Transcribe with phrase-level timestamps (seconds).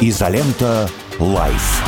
[0.00, 0.88] Изолента.
[1.20, 1.82] Live.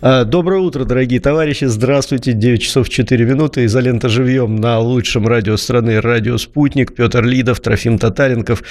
[0.00, 1.66] А, доброе утро, дорогие товарищи.
[1.66, 2.32] Здравствуйте.
[2.32, 3.66] 9 часов 4 минуты.
[3.66, 6.94] Изолента живьем на лучшем радио страны «Радио Спутник».
[6.94, 8.62] Петр Лидов, Трофим Татаренков.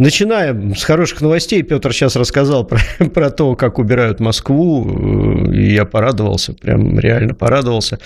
[0.00, 1.62] Начинаем с хороших новостей.
[1.62, 2.80] Петр сейчас рассказал про,
[3.14, 5.46] про то, как убирают Москву.
[5.52, 7.98] И я порадовался, прям реально порадовался.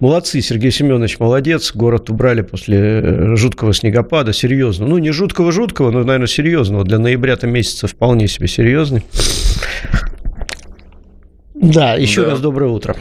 [0.00, 1.74] Молодцы, Сергей Семенович, молодец.
[1.74, 4.34] Город убрали после жуткого снегопада.
[4.34, 4.86] Серьезно.
[4.86, 6.84] Ну, не жуткого-жуткого, но, наверное, серьезного.
[6.84, 9.02] Для ноября-то месяца вполне себе серьезный.
[11.54, 12.32] Да, еще да.
[12.32, 12.96] раз доброе утро.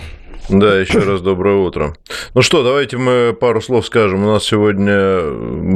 [0.49, 1.95] Да, еще раз доброе утро.
[2.33, 4.23] Ну что, давайте мы пару слов скажем.
[4.23, 5.21] У нас сегодня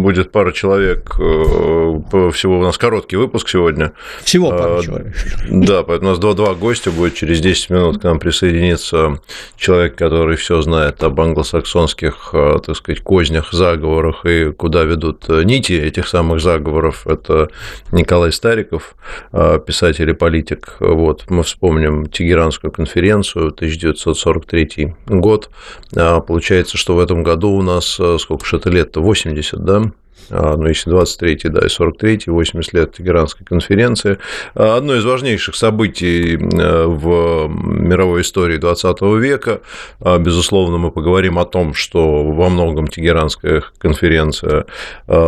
[0.02, 1.16] будет пара человек.
[1.20, 3.94] Э, всего у нас короткий выпуск сегодня.
[4.24, 5.14] Всего пару а, человек.
[5.48, 7.14] Да, поэтому у нас два-два гостя будет.
[7.14, 9.20] Через 10 минут к нам присоединится
[9.58, 15.74] человек, который все знает об англосаксонских, э, так сказать, кознях, заговорах и куда ведут нити
[15.74, 17.06] этих самых заговоров.
[17.06, 17.50] Это
[17.92, 18.96] Николай Стариков,
[19.34, 20.78] э, писатель и политик.
[20.80, 25.50] Вот, мы вспомним Тегеранскую конференцию 1943 23 год.
[25.96, 29.92] А, получается, что в этом году у нас, а, сколько же это лет-то, 80, да?
[30.30, 34.18] А, ну, если 23 да, и 43 80 лет Тегеранской конференции.
[34.54, 39.62] Одно из важнейших событий в мировой истории 20 века.
[40.00, 44.66] Безусловно, мы поговорим о том, что во многом Тегеранская конференция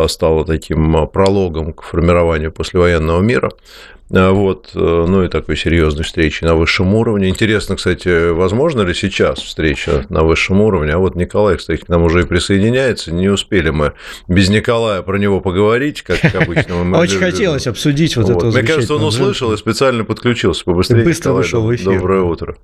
[0.08, 3.50] стала таким прологом к формированию послевоенного мира.
[4.12, 7.28] А, вот, э, ну и такой серьезной встречи на высшем уровне.
[7.28, 10.92] Интересно, кстати, возможно ли сейчас встреча на высшем уровне?
[10.92, 13.12] А вот Николай, кстати, к нам уже и присоединяется.
[13.12, 13.94] Не успели мы
[14.28, 16.76] без Николая про него поговорить, как обычно.
[16.86, 18.44] Мы Очень хотелось обсудить вот, вот.
[18.44, 18.46] это.
[18.46, 21.04] Мне кажется, он услышал и специально подключился побыстрее.
[21.04, 21.94] Быстро Николай, вышел в эфир.
[21.94, 22.56] Доброе утро.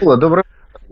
[0.00, 0.44] Доброе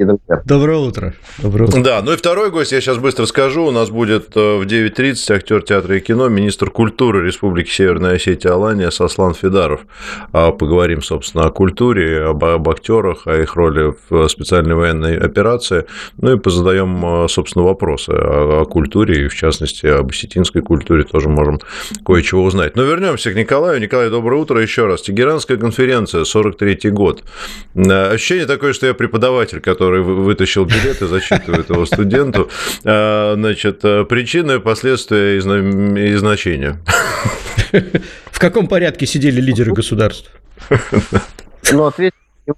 [0.05, 0.43] дорогие друзья.
[0.45, 1.15] Доброе утро.
[1.39, 1.83] Доброе утро.
[1.83, 5.35] Да, ну и второй гость, я сейчас быстро скажу, у нас будет э, в 9.30
[5.35, 9.81] актер театра и кино, министр культуры Республики Северная Осетия Алания Сослан Федаров.
[10.33, 15.87] А, поговорим, собственно, о культуре, об, об актерах, о их роли в специальной военной операции,
[16.19, 21.05] ну и позадаем, э, собственно, вопросы о, о культуре и, в частности, об осетинской культуре
[21.05, 21.61] тоже можем
[22.05, 22.77] кое-чего узнать.
[22.77, 23.81] Но вернемся к Николаю.
[23.81, 25.03] Николай, доброе утро еще раз.
[25.03, 27.23] Тегеранская конференция, 43-й год.
[27.75, 32.49] Э, ощущение такое, что я преподаватель, который который вытащил билет и зачитывает его студенту.
[32.85, 36.77] А, значит, э, причины, последствия и значения.
[38.31, 40.31] В каком порядке сидели лидеры государств?
[41.73, 42.15] Ну, ответить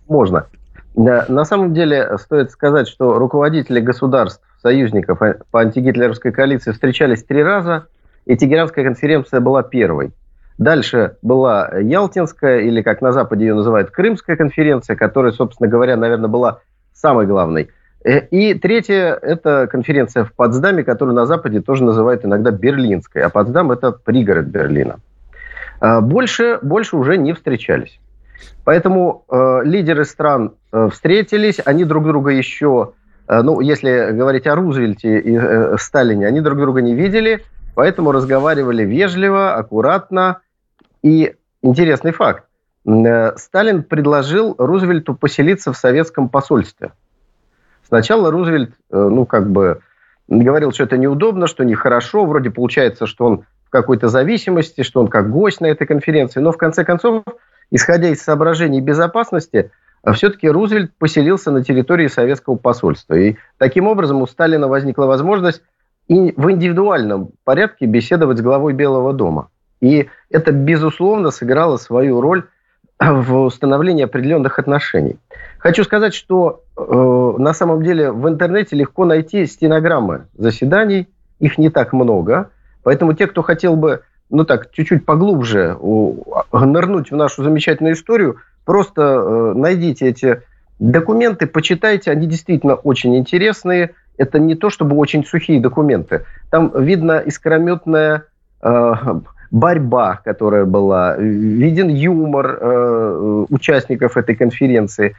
[0.08, 0.46] можно.
[0.94, 5.18] На самом деле, стоит сказать, что руководители государств, союзников
[5.50, 7.86] по антигитлеровской коалиции встречались три раза,
[8.26, 10.12] и Тегеранская конференция была первой.
[10.56, 16.28] Дальше была Ялтинская, или как на Западе ее называют, Крымская конференция, которая, собственно говоря, наверное,
[16.28, 16.60] была
[16.94, 17.68] самый главный.
[18.04, 23.22] Э, и третье– это конференция в Потсдаме, которую на Западе тоже называют иногда Берлинской.
[23.22, 25.00] А Потсдам– это пригород Берлина.
[25.80, 27.98] А, больше, больше уже не встречались.
[28.64, 32.92] Поэтому э, лидеры стран э, встретились, они друг друга еще,
[33.28, 37.44] э, ну, если говорить о Рузвельте и э, Сталине, они друг друга не видели,
[37.74, 40.40] поэтому разговаривали вежливо, аккуратно.
[41.02, 42.43] И интересный факт.
[42.86, 46.92] Э, Сталин предложил Рузвельту поселиться в советском посольстве.
[47.86, 49.80] Сначала Рузвельт, э, ну, как бы
[50.28, 55.08] говорил, что это неудобно, что нехорошо, вроде получается, что он в какой-то зависимости, что он
[55.08, 57.24] как гость на этой конференции, но в конце концов,
[57.70, 59.70] исходя из соображений безопасности,
[60.02, 63.14] э, все-таки Рузвельт поселился на территории советского посольства.
[63.14, 65.62] И таким образом у Сталина возникла возможность
[66.06, 69.48] и в индивидуальном порядке беседовать с главой Белого дома.
[69.80, 72.44] И это, безусловно, сыграло свою роль
[73.00, 75.16] в установлении определенных отношений.
[75.58, 81.08] Хочу сказать, что э, на самом деле в интернете легко найти стенограммы заседаний,
[81.40, 82.50] их не так много,
[82.82, 85.76] поэтому те, кто хотел бы, ну так, чуть-чуть поглубже
[86.52, 90.42] нырнуть в нашу замечательную историю, просто э, найдите эти
[90.78, 93.94] документы, почитайте, они действительно очень интересные.
[94.16, 96.24] Это не то чтобы очень сухие документы.
[96.50, 98.24] Там видно искрометная
[98.62, 98.92] э,
[99.50, 105.14] борьба, которая была, виден юмор э, участников этой конференции.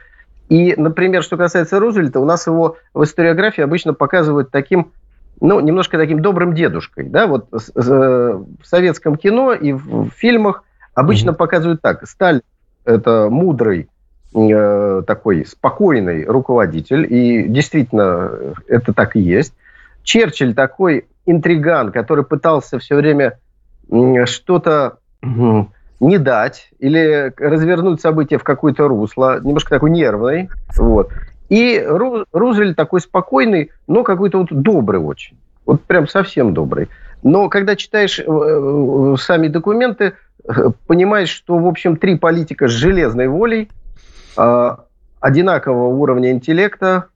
[0.48, 4.92] И, например, что касается Рузвельта, у нас его в историографии обычно показывают таким,
[5.40, 7.04] ну, немножко таким добрым дедушкой.
[7.04, 7.26] Да?
[7.26, 10.64] Вот э, в советском кино и в фильмах
[10.94, 11.34] обычно mm-hmm.
[11.34, 12.06] показывают так.
[12.06, 12.42] Сталин–
[12.84, 13.88] это мудрый,
[14.34, 18.30] э, такой спокойный руководитель, и действительно
[18.68, 19.52] это так и есть.
[20.04, 23.38] Черчилль такой интриган, который пытался все время
[24.26, 24.98] что-то
[25.98, 30.48] не дать или развернуть события в какое-то русло, немножко такой нервный.
[30.76, 31.10] Вот.
[31.48, 31.82] И
[32.32, 35.36] Рузвельт такой спокойный, но какой-то вот добрый очень.
[35.64, 36.88] Вот прям совсем добрый.
[37.22, 38.20] Но когда читаешь
[39.20, 40.12] сами документы,
[40.86, 43.68] понимаешь, что, в общем, три политика с железной волей,
[45.20, 47.06] одинакового уровня интеллекта,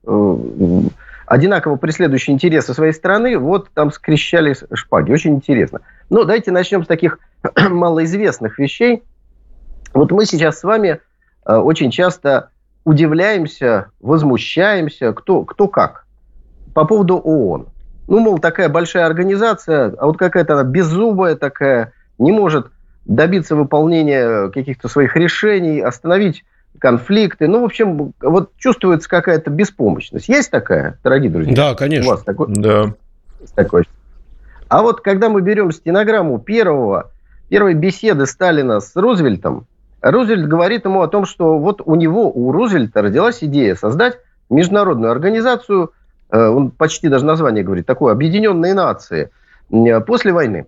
[1.31, 5.13] одинаково преследующие интересы своей страны, вот там скрещали шпаги.
[5.13, 5.79] Очень интересно.
[6.09, 7.19] Но давайте начнем с таких
[7.57, 9.03] малоизвестных вещей.
[9.93, 10.99] Вот мы сейчас с вами
[11.45, 12.49] э, очень часто
[12.83, 16.05] удивляемся, возмущаемся, кто, кто как,
[16.73, 17.67] по поводу ООН.
[18.09, 22.67] Ну, мол, такая большая организация, а вот какая-то она беззубая такая, не может
[23.05, 26.43] добиться выполнения каких-то своих решений, остановить
[26.81, 27.47] конфликты.
[27.47, 30.27] Ну, в общем, вот чувствуется какая-то беспомощность.
[30.27, 31.55] Есть такая, дорогие друзья?
[31.55, 32.07] Да, конечно.
[32.07, 32.47] У вас такой?
[32.49, 32.93] Да.
[33.55, 33.83] Такой.
[34.67, 37.11] А вот когда мы берем стенограмму первого,
[37.49, 39.67] первой беседы Сталина с Рузвельтом,
[40.01, 44.17] Рузвельт говорит ему о том, что вот у него, у Рузвельта родилась идея создать
[44.49, 45.91] международную организацию,
[46.31, 49.29] э, он почти даже название говорит, такой объединенные нации
[50.07, 50.65] после войны.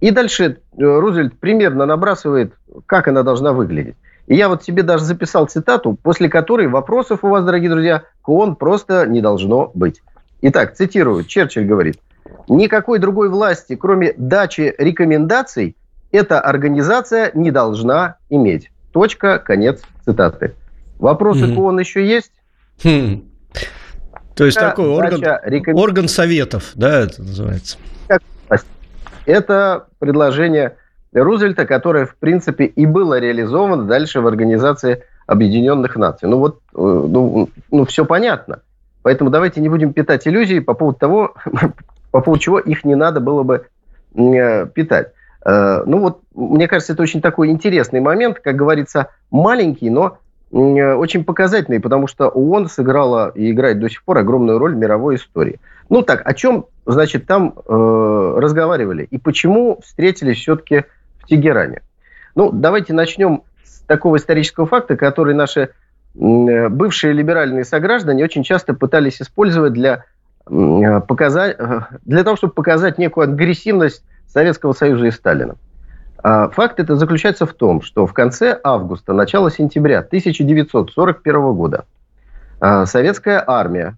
[0.00, 2.52] И дальше э, Рузвельт примерно набрасывает,
[2.84, 3.96] как она должна выглядеть.
[4.26, 8.28] И я вот себе даже записал цитату, после которой вопросов у вас, дорогие друзья, к
[8.28, 10.02] ООН просто не должно быть.
[10.42, 12.00] Итак, цитирую, Черчилль говорит,
[12.48, 15.76] никакой другой власти, кроме дачи рекомендаций,
[16.10, 18.70] эта организация не должна иметь.
[18.92, 20.54] Точка, конец цитаты.
[20.98, 21.54] Вопросы mm-hmm.
[21.54, 22.32] к ООН еще есть?
[22.82, 23.24] Хм.
[24.34, 25.78] То есть это такой орган, рекомен...
[25.78, 27.78] орган советов, да, это называется?
[29.24, 30.76] Это предложение
[31.22, 36.28] Рузвельта, которое, в принципе, и было реализовано дальше в Организации Объединенных Наций.
[36.28, 38.60] Ну вот, э, ну, ну все понятно.
[39.02, 41.34] Поэтому давайте не будем питать иллюзии по поводу того,
[42.10, 43.66] по поводу чего их не надо было бы
[44.14, 45.12] э, питать.
[45.44, 50.18] Э, ну вот, мне кажется, это очень такой интересный момент, как говорится, маленький, но
[50.52, 55.16] очень показательный, потому что ООН сыграла и играет до сих пор огромную роль в мировой
[55.16, 55.58] истории.
[55.88, 60.84] Ну так, о чем, значит, там э, разговаривали и почему встретились все-таки
[61.26, 61.82] Тегеране?
[62.34, 65.70] Ну, давайте начнем с такого исторического факта, который наши
[66.14, 70.04] бывшие либеральные сограждане очень часто пытались использовать для,
[70.46, 75.56] показать, э, для того, чтобы показать некую агрессивность Советского Союза и Сталина.
[76.22, 81.84] А факт это заключается в том, что в конце августа, начало сентября 1941 года
[82.60, 83.96] а, советская армия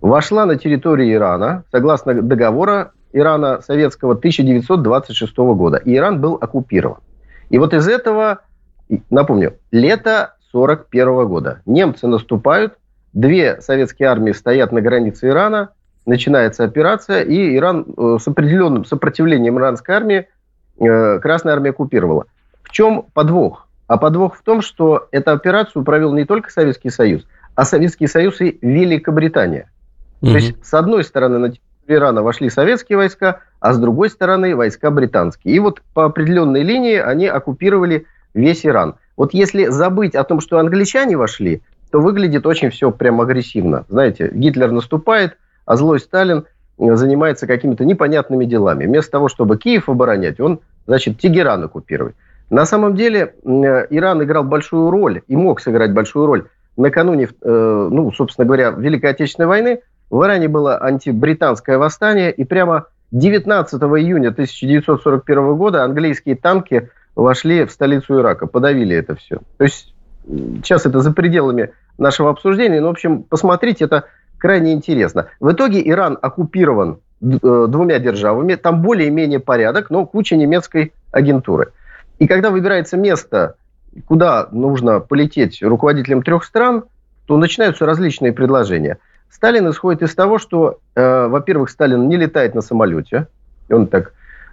[0.00, 5.76] вошла на территорию Ирана, согласно договора Ирана советского 1926 года.
[5.78, 6.98] И Иран был оккупирован.
[7.50, 8.40] И вот из этого,
[9.10, 11.62] напомню, лето 1941 года.
[11.66, 12.74] Немцы наступают,
[13.12, 15.70] две советские армии стоят на границе Ирана,
[16.06, 20.28] начинается операция, и Иран э, с определенным сопротивлением иранской армии
[20.78, 22.26] э, Красная армия оккупировала.
[22.62, 23.68] В чем подвох?
[23.86, 28.40] А подвох в том, что эту операцию провел не только Советский Союз, а Советский Союз
[28.40, 29.70] и Великобритания.
[30.22, 30.30] Угу.
[30.30, 31.54] То есть, с одной стороны,
[31.86, 35.54] Ирана вошли советские войска, а с другой стороны войска британские.
[35.54, 38.96] И вот по определенной линии они оккупировали весь Иран.
[39.16, 43.84] Вот если забыть о том, что англичане вошли, то выглядит очень все прям агрессивно.
[43.88, 45.36] Знаете, Гитлер наступает,
[45.66, 46.46] а злой Сталин
[46.78, 48.86] э, занимается какими-то непонятными делами.
[48.86, 52.14] Вместо того, чтобы Киев оборонять, он, значит, Тегеран оккупировать.
[52.48, 56.46] На самом деле э, Иран играл большую роль и мог сыграть большую роль
[56.76, 59.80] накануне, э, ну, собственно говоря, Великой Отечественной войны.
[60.12, 67.72] В Иране было антибританское восстание, и прямо 19 июня 1941 года английские танки вошли в
[67.72, 69.38] столицу Ирака, подавили это все.
[69.56, 69.94] То есть
[70.26, 74.04] сейчас это за пределами нашего обсуждения, но, в общем, посмотрите, это
[74.36, 75.28] крайне интересно.
[75.40, 81.72] В итоге Иран оккупирован э, двумя державами, там более-менее порядок, но куча немецкой агентуры.
[82.18, 83.54] И когда выбирается место,
[84.06, 86.84] куда нужно полететь руководителям трех стран,
[87.24, 88.98] то начинаются различные предложения.
[89.32, 93.26] Сталин исходит из того, что, э, во-первых, Сталин не летает на самолете,
[93.70, 94.12] он так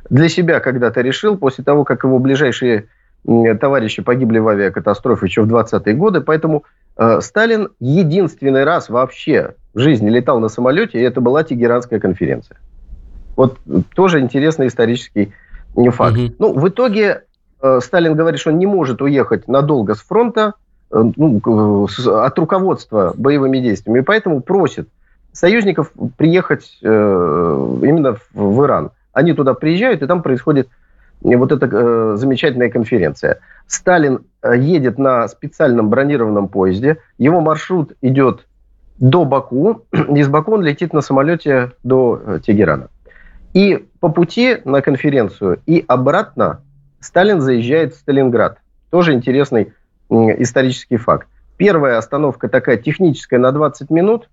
[0.09, 2.87] для себя когда-то решил, после того, как его ближайшие
[3.59, 6.21] товарищи погибли в авиакатастрофе еще в 20-е годы.
[6.21, 6.63] Поэтому
[6.95, 12.57] э, Сталин единственный раз вообще в жизни летал на самолете, и это была Тегеранская конференция.
[13.35, 13.57] Вот
[13.93, 15.33] тоже интересный исторический
[15.91, 16.17] факт.
[16.17, 16.33] Угу.
[16.39, 17.23] Ну, в итоге
[17.61, 20.53] э, Сталин говорит, что он не может уехать надолго с фронта,
[20.91, 24.89] ну, с, от руководства боевыми действиями, и поэтому просит
[25.31, 28.91] союзников приехать э, именно в, Иран.
[29.13, 30.69] Они туда приезжают, и там происходит
[31.21, 33.39] вот эта э, замечательная конференция.
[33.67, 38.47] Сталин э, едет на специальном бронированном поезде, его маршрут идет
[38.97, 42.87] до Баку, из Баку он летит на самолете до э, Тегерана.
[43.53, 46.61] И по пути на конференцию и обратно
[46.99, 48.57] Сталин заезжает в Сталинград.
[48.89, 49.71] Тоже интересный э,
[50.09, 51.27] исторический факт.
[51.57, 54.29] Первая остановка такая техническая на 20 минут,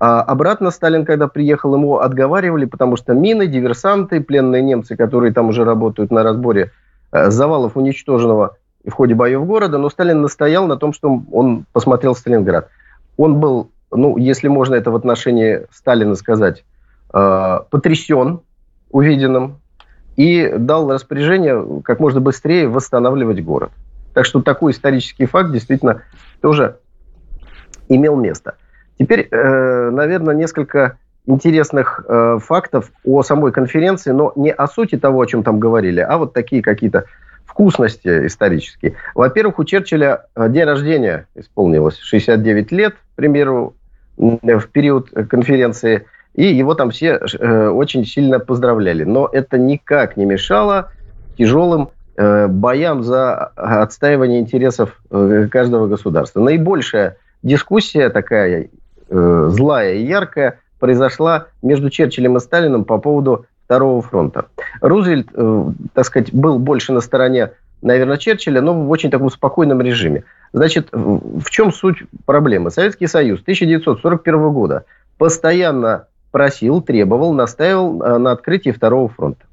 [0.00, 5.48] А обратно Сталин, когда приехал, ему отговаривали, потому что мины, диверсанты, пленные немцы, которые там
[5.48, 6.70] уже работают на разборе
[7.10, 12.14] э, завалов уничтоженного в ходе боев города, но Сталин настоял на том, что он посмотрел
[12.14, 12.68] Сталинград.
[13.16, 16.64] Он был, ну, если можно это в отношении Сталина сказать,
[17.12, 18.40] э, потрясен
[18.90, 19.60] увиденным
[20.16, 23.70] и дал распоряжение как можно быстрее восстанавливать город.
[24.18, 26.02] Так что такой исторический факт действительно
[26.40, 26.78] тоже
[27.88, 28.56] имел место.
[28.98, 35.20] Теперь, э, наверное, несколько интересных э, фактов о самой конференции, но не о сути того,
[35.20, 37.04] о чем там говорили, а вот такие какие-то
[37.44, 38.96] вкусности исторические.
[39.14, 43.76] Во-первых, у Черчилля э, день рождения исполнилось, 69 лет, к примеру,
[44.16, 49.04] в период конференции, и его там все очень сильно поздравляли.
[49.04, 50.90] Но это никак не мешало
[51.36, 56.40] тяжелым боям за отстаивание интересов каждого государства.
[56.40, 58.68] Наибольшая дискуссия такая
[59.08, 64.46] э, злая и яркая произошла между Черчиллем и Сталином по поводу Второго фронта.
[64.80, 69.82] Рузвельт, э, так сказать, был больше на стороне, наверное, Черчилля, но в очень таком спокойном
[69.82, 70.24] режиме.
[70.52, 72.70] Значит, в чем суть проблемы?
[72.70, 74.84] Советский Союз 1941 года
[75.18, 79.44] постоянно просил, требовал, настаивал э, на открытии Второго фронта.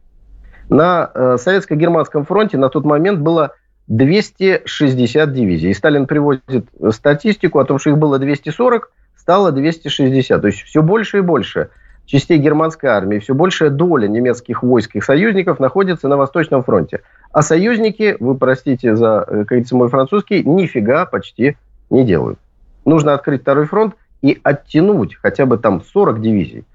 [0.70, 3.52] На э, советско-германском фронте на тот момент было
[3.88, 5.72] 260 дивизий.
[5.72, 10.42] И Сталин приводит статистику о том, что их было 240, стало 260.
[10.42, 11.70] То есть все больше и больше
[12.06, 17.02] частей германской армии, все большая доля немецких войск и союзников находится на Восточном фронте.
[17.32, 21.58] А союзники, вы простите за, э, как говорится, мой французский, нифига почти
[21.90, 22.40] не делают.
[22.86, 26.66] Нужно открыть второй фронт и оттянуть хотя бы там 40 дивизий.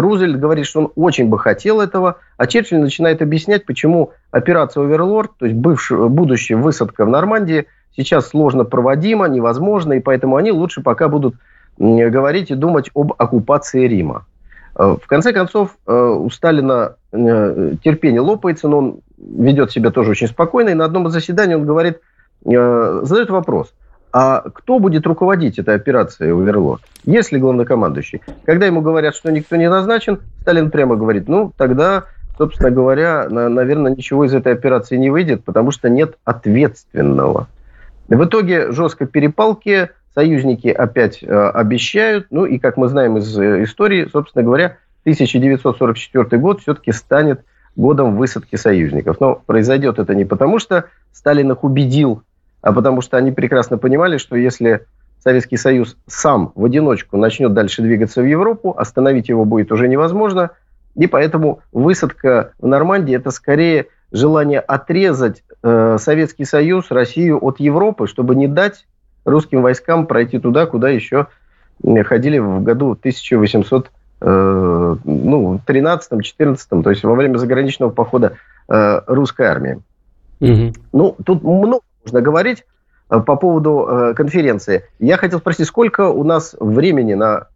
[0.00, 5.32] Рузвельт говорит, что он очень бы хотел этого, а Черчилль начинает объяснять, почему операция «Оверлорд»,
[5.38, 10.82] то есть бывшая, будущая высадка в Нормандии, сейчас сложно проводима, невозможно, и поэтому они лучше
[10.82, 11.34] пока будут
[11.78, 14.24] говорить и думать об оккупации Рима.
[14.76, 20.12] Э, в конце концов, э, у Сталина э, терпение лопается, но он ведет себя тоже
[20.12, 22.00] очень спокойно, и на одном из заседаний он говорит,
[22.44, 23.72] задает вопрос–
[24.12, 26.82] а кто будет руководить этой операцией «Оверлорд»?
[27.04, 28.20] Если главнокомандующий.
[28.44, 32.04] Когда ему говорят, что никто не назначен, Сталин прямо говорит, ну, тогда,
[32.36, 37.48] собственно говоря, наверное, ничего из этой операции не выйдет, потому что нет ответственного.
[38.08, 43.64] В итоге жесткой перепалки союзники опять э, обещают, ну и, как мы знаем из э,
[43.64, 47.40] истории, собственно говоря, 1944 год все-таки станет
[47.74, 49.18] годом высадки союзников.
[49.20, 52.22] Но произойдет это не потому, что Сталин их убедил
[52.62, 54.86] а потому что они прекрасно понимали, что если
[55.18, 60.50] Советский Союз сам в одиночку начнет дальше двигаться в Европу, остановить его будет уже невозможно,
[60.94, 68.06] и поэтому высадка в Нормандии– это скорее желание отрезать э, Советский Союз, Россию от Европы,
[68.06, 68.86] чтобы не дать
[69.24, 71.28] русским войскам пройти туда, куда еще
[72.04, 73.90] ходили в году 1800
[74.20, 78.34] э, ну, 13-14, то есть во время заграничного похода
[78.68, 79.80] э, русской армии.
[80.40, 80.72] Угу.
[80.92, 82.64] Ну, тут много можно говорить
[83.10, 84.84] э, по поводу э, конференции.
[84.98, 87.48] Я хотел спросить, сколько у нас времени на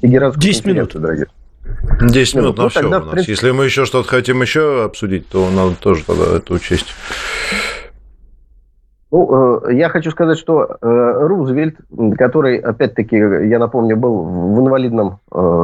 [0.00, 0.92] Тегеранскую 10 минут.
[0.94, 1.26] дорогие?
[2.00, 3.10] 10 минут на ну, все тогда, у нас.
[3.10, 3.32] Принципе...
[3.32, 6.94] Если мы еще что-то хотим еще обсудить, то надо тоже тогда это учесть.
[9.10, 11.76] Ну, э, я хочу сказать, что Рузвельт,
[12.16, 15.20] который, опять-таки, я напомню, был в инвалидном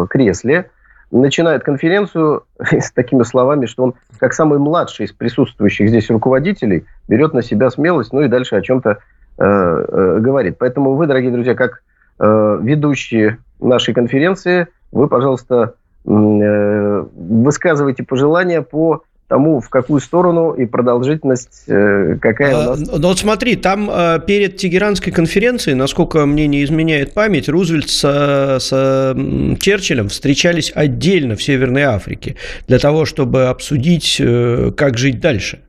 [0.08, 0.70] кресле,
[1.10, 7.34] начинает конференцию с такими словами, что он, как самый младший из присутствующих здесь руководителей, берет
[7.34, 8.96] на себя смелость, ну и дальше о чем-то э,
[9.38, 10.56] э, говорит.
[10.58, 11.82] Поэтому вы, дорогие друзья, как
[12.18, 15.74] э, ведущие нашей конференции, вы, пожалуйста,
[16.06, 22.80] э, высказывайте пожелания по тому, в какую сторону и продолжительность э, какая у нас.
[22.80, 28.00] Ну вот смотри, там э, перед Тегеранской конференцией, насколько мне не изменяет память, Рузвельт с,
[28.00, 29.16] с
[29.60, 35.60] Черчиллем встречались отдельно в Северной Африке для того, чтобы обсудить, э, как жить дальше.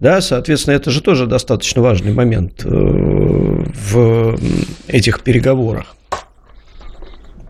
[0.00, 4.36] Да, соответственно, это же тоже достаточно важный момент в
[4.88, 5.94] этих переговорах.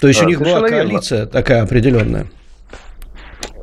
[0.00, 1.33] То есть а, у них была коалиция верно.
[1.33, 2.26] такая определенная.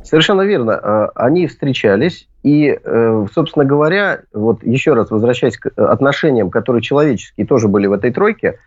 [0.08, 0.74] Совершенно верно.
[0.74, 7.46] А, они встречались, и, э, собственно говоря, вот еще раз возвращаясь к отношениям, которые человеческие
[7.46, 8.60] тоже были в этой тройке,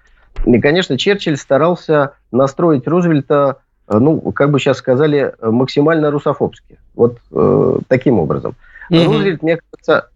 [0.44, 3.56] и, конечно, Черчилль старался настроить Рузвельта,
[3.88, 6.78] э, ну, как бы сейчас сказали, максимально русофобски.
[6.94, 8.54] Вот э, таким образом.
[8.90, 9.04] Mm-hmm.
[9.06, 10.10] Рузвельт, мне кажется,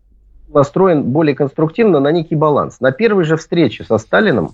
[0.52, 2.80] настроен более конструктивно на некий баланс.
[2.80, 4.50] На первой же встрече со Сталином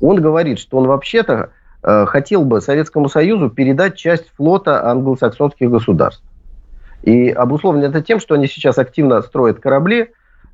[0.00, 6.22] он говорит, что он вообще-то Э, хотел бы Советскому Союзу передать часть флота англосаксонских государств.
[7.06, 10.08] И обусловлено это тем, что они сейчас активно строят корабли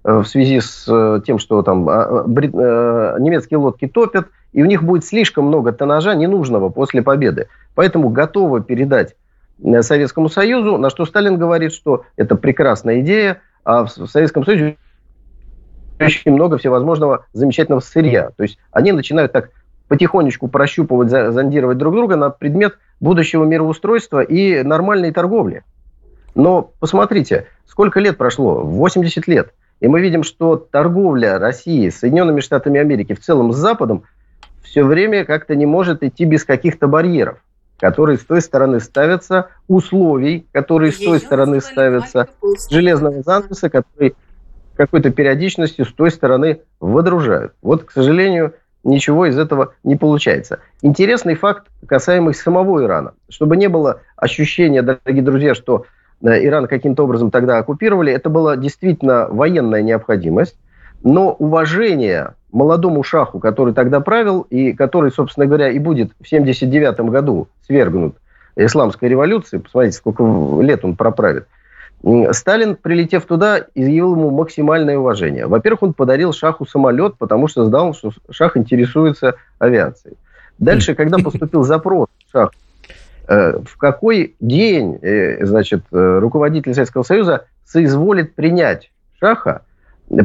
[0.05, 4.83] э, в связи с э, тем, что там а, немецкие лодки топят, и у них
[4.83, 7.49] будет слишком много тонажа ненужного после победы.
[7.75, 9.17] Поэтому готовы передать
[9.65, 14.77] э, Советскому Союзу, на что Сталин говорит, что это прекрасная идея, а в Советском Союзе
[15.99, 18.31] очень много всевозможного замечательного сырья.
[18.37, 19.49] То есть они начинают так
[19.93, 25.65] потихонечку прощупывать, зондировать друг друга на предмет будущего мироустройства и нормальной торговли.
[26.35, 28.63] Но посмотрите, сколько лет прошло?
[28.63, 29.53] 80 лет.
[29.81, 34.05] И мы видим, что торговля России с Соединенными Штатами Америки, в целом с Западом,
[34.63, 37.45] все время как-то не может идти без каких-то барьеров,
[37.79, 42.29] которые с той стороны ставятся, условий, которые с той стороны ставятся,
[42.71, 44.15] железного занавеса, который
[44.75, 47.53] какой-то периодичностью с той стороны выдружают.
[47.61, 48.55] Вот, к сожалению,
[48.85, 50.61] ничего из этого не получается.
[50.83, 53.13] Интересный факт, касаемый самого Ирана.
[53.29, 55.87] Чтобы не было ощущения, дорогие друзья, что
[56.23, 60.57] э, Иран каким-то образом тогда оккупировали, это была действительно военная необходимость.
[61.05, 67.11] Но уважение молодому шаху, который тогда правил, и который, собственно говоря, и будет в 1979
[67.11, 68.17] году свергнут
[68.55, 70.23] исламской революции, посмотрите, сколько
[70.61, 71.47] лет он проправит–
[72.33, 75.47] Сталин, прилетев туда, изъявил ему максимальное уважение.
[75.47, 80.17] Во-первых, он подарил Шаху самолет, потому что знал, что Шах интересуется авиацией.
[80.59, 82.55] Дальше, когда поступил запрос Шаху,
[83.29, 88.91] э, в какой день, э, значит, э, руководитель Советского Союза соизволит принять
[89.21, 89.63] Шаха,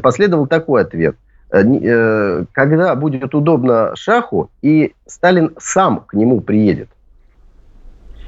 [0.01, 1.15] последовал такой ответ.
[1.49, 6.89] Когда будет удобно Шаху, и Сталин сам к нему приедет.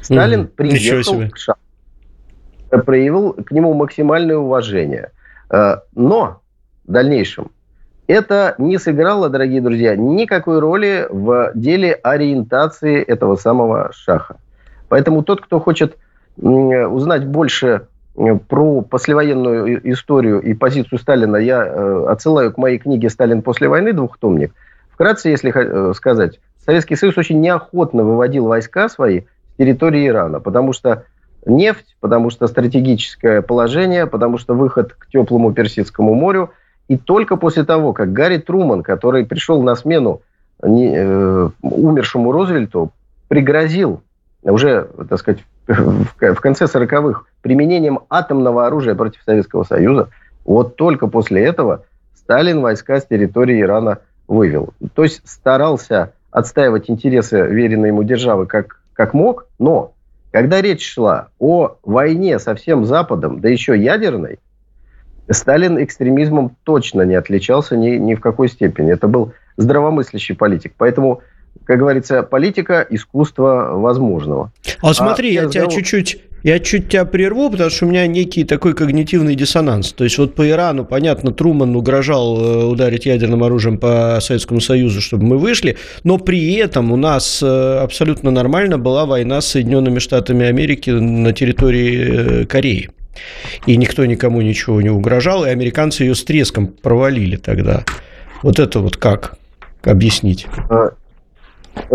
[0.02, 1.60] Сталин приехал к Шаху
[2.70, 5.12] проявил к нему максимальное уважение.
[5.50, 6.42] Э, но
[6.86, 7.52] в дальнейшем
[8.10, 14.38] это не сыграло, дорогие друзья, никакой роли в деле ориентации этого самого шаха.
[14.88, 15.96] Поэтому тот, кто хочет
[16.36, 17.88] узнать больше
[18.48, 23.94] про послевоенную историю и позицию Сталина, я э, отсылаю к моей книге «Сталин после войны»,
[23.94, 24.54] двухтомник.
[24.92, 30.74] Вкратце, если э, сказать, Советский Союз очень неохотно выводил войска свои с территории Ирана, потому
[30.74, 31.04] что
[31.46, 36.52] нефть, потому что стратегическое положение, потому что выход к теплому Персидскому морю.
[36.88, 40.22] И только после того, как Гарри Труман, который пришел на смену
[40.64, 42.92] не, э, умершему Розвельту,
[43.28, 44.02] пригрозил
[44.44, 50.10] уже, так сказать, в, в конце 40-х применением атомного оружия против Советского Союза,
[50.46, 51.84] вот только после этого
[52.16, 54.74] Сталин войска с территории Ирана вывел.
[54.94, 59.94] То есть старался отстаивать интересы веренной ему державы как, как мог, но
[60.32, 64.40] когда речь шла о войне со всем Западом, да еще ядерной,
[65.30, 68.92] Сталин экстремизмом точно не отличался ни, ни в какой степени.
[68.92, 70.74] Это был здравомыслящий политик.
[70.78, 71.22] Поэтому,
[71.66, 74.52] как говорится, политика– искусство возможного.
[74.82, 78.44] А смотри, а, я тебя чуть-чуть я чуть тебя прерву, потому что у меня некий
[78.44, 79.92] такой когнитивный диссонанс.
[79.94, 85.02] То есть вот по Ирану, понятно, Труман угрожал э, ударить ядерным оружием по Советскому Союзу,
[85.02, 90.00] чтобы мы вышли, но при этом у нас э, абсолютно нормально была война с Соединенными
[90.00, 92.90] Штатами Америки на территории э, Кореи.
[93.66, 97.84] И никто никому ничего не угрожал, и американцы ее с треском провалили тогда.
[98.44, 99.36] Вот это вот как
[99.84, 100.48] объяснить?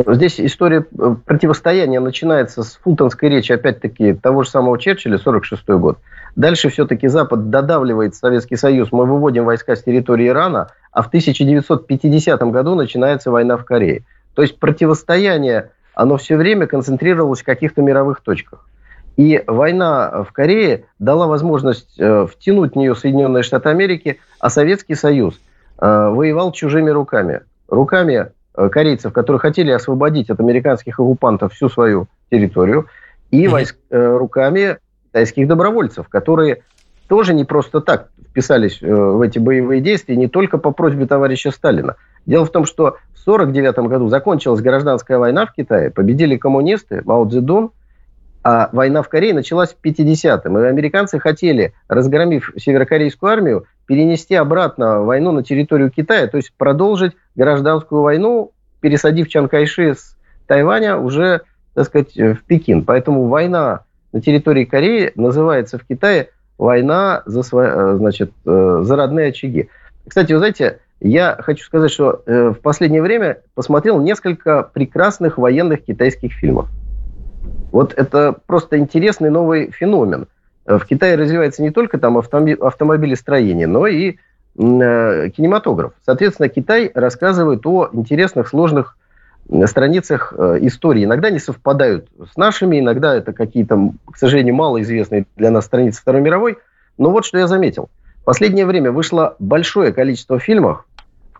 [0.06, 5.98] Здесь история э, противостояния начинается с фултонской речи, опять-таки, того же самого Черчилля, 46 год.
[6.36, 12.42] Дальше все-таки Запад додавливает Советский Союз, мы выводим войска с территории Ирана, а в 1950
[12.50, 14.04] году начинается война в Корее.
[14.34, 18.66] То есть противостояние, оно все время концентрировалось в каких-то мировых точках.
[19.16, 24.96] И война в Корее дала возможность э, втянуть в нее Соединенные Штаты Америки, а Советский
[24.96, 25.40] Союз
[25.78, 27.42] э, воевал чужими руками.
[27.68, 32.86] Руками корейцев, которые хотели освободить от американских оккупантов всю свою территорию,
[33.30, 36.62] и войск, э, руками китайских добровольцев, которые
[37.08, 41.50] тоже не просто так вписались э, в эти боевые действия, не только по просьбе товарища
[41.50, 41.96] Сталина.
[42.26, 47.28] Дело в том, что в 1949 году закончилась гражданская война в Китае, победили коммунисты, Мао
[47.28, 47.70] Цзэдун,
[48.44, 50.58] а война в Корее началась в 50-м.
[50.58, 57.12] И американцы хотели, разгромив северокорейскую армию, перенести обратно войну на территорию Китая, то есть продолжить
[57.34, 61.40] гражданскую войну, пересадив Чан Кайши с Тайваня уже,
[61.72, 62.84] так сказать, в Пекин.
[62.84, 66.28] Поэтому война на территории Кореи называется в Китае
[66.58, 69.70] война за, свои, э, значит, э, за родные очаги.
[70.06, 75.84] Кстати, вы знаете, я хочу сказать, что э, в последнее время посмотрел несколько прекрасных военных
[75.84, 76.68] китайских фильмов.
[77.74, 80.28] Вот это просто интересный новый феномен.
[80.64, 84.14] В Китае развивается не только там автомобилестроение, но и э,
[84.56, 85.92] кинематограф.
[86.06, 88.96] Соответственно, Китай рассказывает о интересных, сложных
[89.66, 91.02] страницах э, истории.
[91.02, 96.20] Иногда они совпадают с нашими, иногда это какие-то, к сожалению, малоизвестные для нас страницы Второй
[96.20, 96.58] мировой.
[96.96, 97.90] Но вот что я заметил.
[98.20, 100.86] В последнее время вышло большое количество фильмов,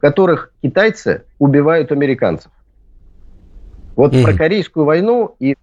[0.00, 2.50] которых китайцы убивают американцев.
[3.94, 4.24] Вот mm-hmm.
[4.24, 5.54] про Корейскую войну и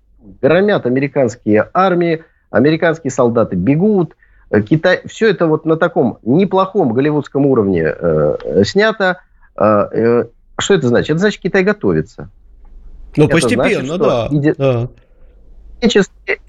[0.41, 4.15] громят американские армии, американские солдаты бегут,
[4.49, 9.19] э, Китай, все это вот на таком неплохом голливудском уровне э, снято.
[9.55, 10.25] Э, э,
[10.59, 11.11] что это значит?
[11.11, 12.29] Это значит, Китай готовится.
[13.17, 14.27] Ну, это постепенно, значит, да.
[14.31, 14.53] Иде...
[14.57, 14.89] да.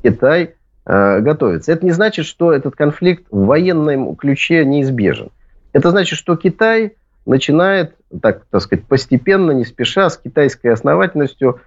[0.03, 0.55] Китай
[0.85, 1.73] э, готовится.
[1.73, 5.31] Это не значит, что этот конфликт в военном ключе неизбежен.
[5.73, 11.61] Это значит, что Китай начинает, так, так сказать, постепенно, не спеша, с китайской основательностью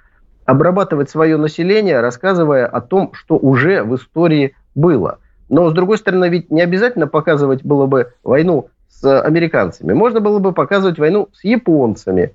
[0.45, 5.19] обрабатывать свое население, рассказывая о том, что уже в истории было.
[5.49, 9.93] Но, с другой стороны, ведь не обязательно показывать было бы войну с американцами.
[9.93, 12.33] Можно было бы показывать войну с японцами,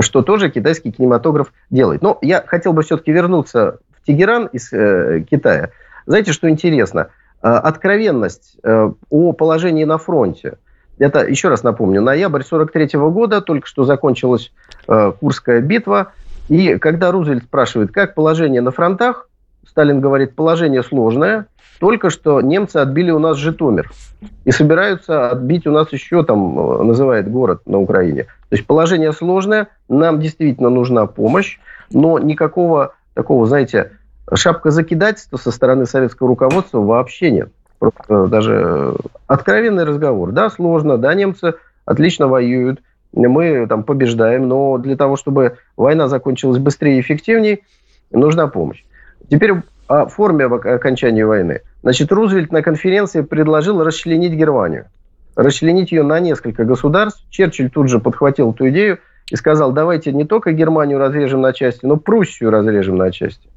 [0.00, 2.02] что тоже китайский кинематограф делает.
[2.02, 5.70] Но я хотел бы все-таки вернуться в Тегеран из э, Китая.
[6.06, 7.08] Знаете, что интересно?
[7.42, 10.58] Э, откровенность э, о положении на фронте.
[10.98, 14.52] Это, еще раз напомню, ноябрь 43 года, только что закончилась
[14.88, 16.12] э, Курская битва.
[16.48, 19.28] И когда Рузвельт спрашивает, как положение на фронтах,
[19.66, 21.46] Сталин говорит, положение сложное,
[21.78, 23.90] только что немцы отбили у нас Житомир.
[24.44, 28.24] И собираются отбить у нас еще, там, э, называет город на Украине.
[28.24, 31.58] То есть положение сложное, нам действительно нужна помощь,
[31.90, 33.92] но никакого такого, знаете,
[34.34, 37.50] шапка закидательства со стороны советского руководства вообще нет.
[37.78, 38.94] Просто даже
[39.26, 40.32] откровенный разговор.
[40.32, 42.80] Да, сложно, да, немцы отлично воюют,
[43.12, 47.60] мы там побеждаем, но для того, чтобы война закончилась быстрее и эффективнее,
[48.10, 48.84] нужна помощь.
[49.30, 49.52] Теперь
[49.86, 51.62] о форме окончания войны.
[51.82, 54.86] Значит, Рузвельт на конференции предложил расчленить Германию.
[55.34, 57.24] Расчленить ее на несколько государств.
[57.30, 58.98] Черчилль тут же подхватил эту идею
[59.30, 63.48] и сказал, давайте не только Германию разрежем на части, но Пруссию разрежем на части.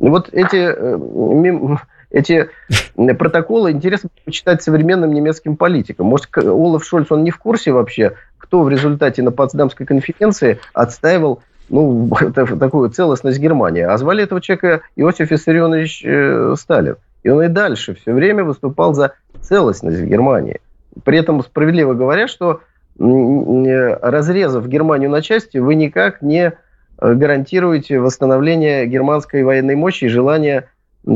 [0.00, 1.76] И вот эти, э,
[2.10, 2.48] эти
[2.96, 6.06] протоколы интересно почитать современным немецким политикам.
[6.06, 11.42] Может, Олаф Шольц, он не в курсе вообще, кто в результате на Потсдамской конференции отстаивал
[11.68, 13.82] ну, такую целостность Германии.
[13.82, 16.96] А звали этого человека Иосиф Виссарионович э, Сталин.
[17.22, 20.60] И он и дальше все время выступал за целостность Германии.
[21.04, 22.60] При этом справедливо говоря, что
[22.98, 26.52] разрезав Германию на части, вы никак не
[26.98, 30.68] э, гарантируете восстановление германской военной мощи и желание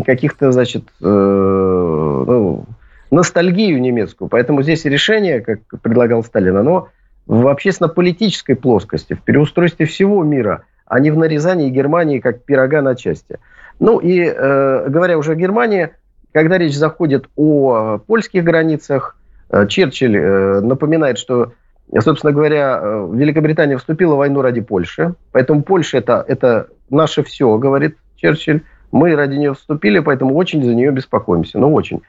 [0.04, 2.64] каких-то, значит, э, ну,
[3.10, 4.28] ностальгию немецкую.
[4.28, 6.88] Поэтому здесь решение, как предлагал Сталин, оно
[7.30, 12.96] в общественно-политической плоскости, в переустройстве всего мира, а не в нарезании Германии как пирога на
[12.96, 13.38] части.
[13.78, 15.90] Ну и э, говоря уже о Германии,
[16.32, 19.16] когда речь заходит о польских границах,
[19.48, 21.52] э, Черчилль э, напоминает, что,
[22.00, 27.56] собственно говоря, э, Великобритания вступила в войну ради Польши, поэтому Польша это, это наше все,
[27.58, 28.62] говорит Черчилль.
[28.90, 32.02] Мы ради нее вступили, поэтому очень за нее беспокоимся, ну очень.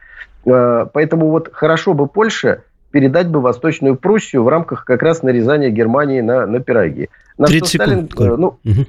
[0.45, 5.69] Э, поэтому вот хорошо бы Польше передать бы Восточную Пруссию в рамках как раз нарезания
[5.69, 7.09] Германии на, на пироги.
[7.37, 8.29] На 30 что Сталин, секунд.
[8.29, 8.85] Э, ну, угу.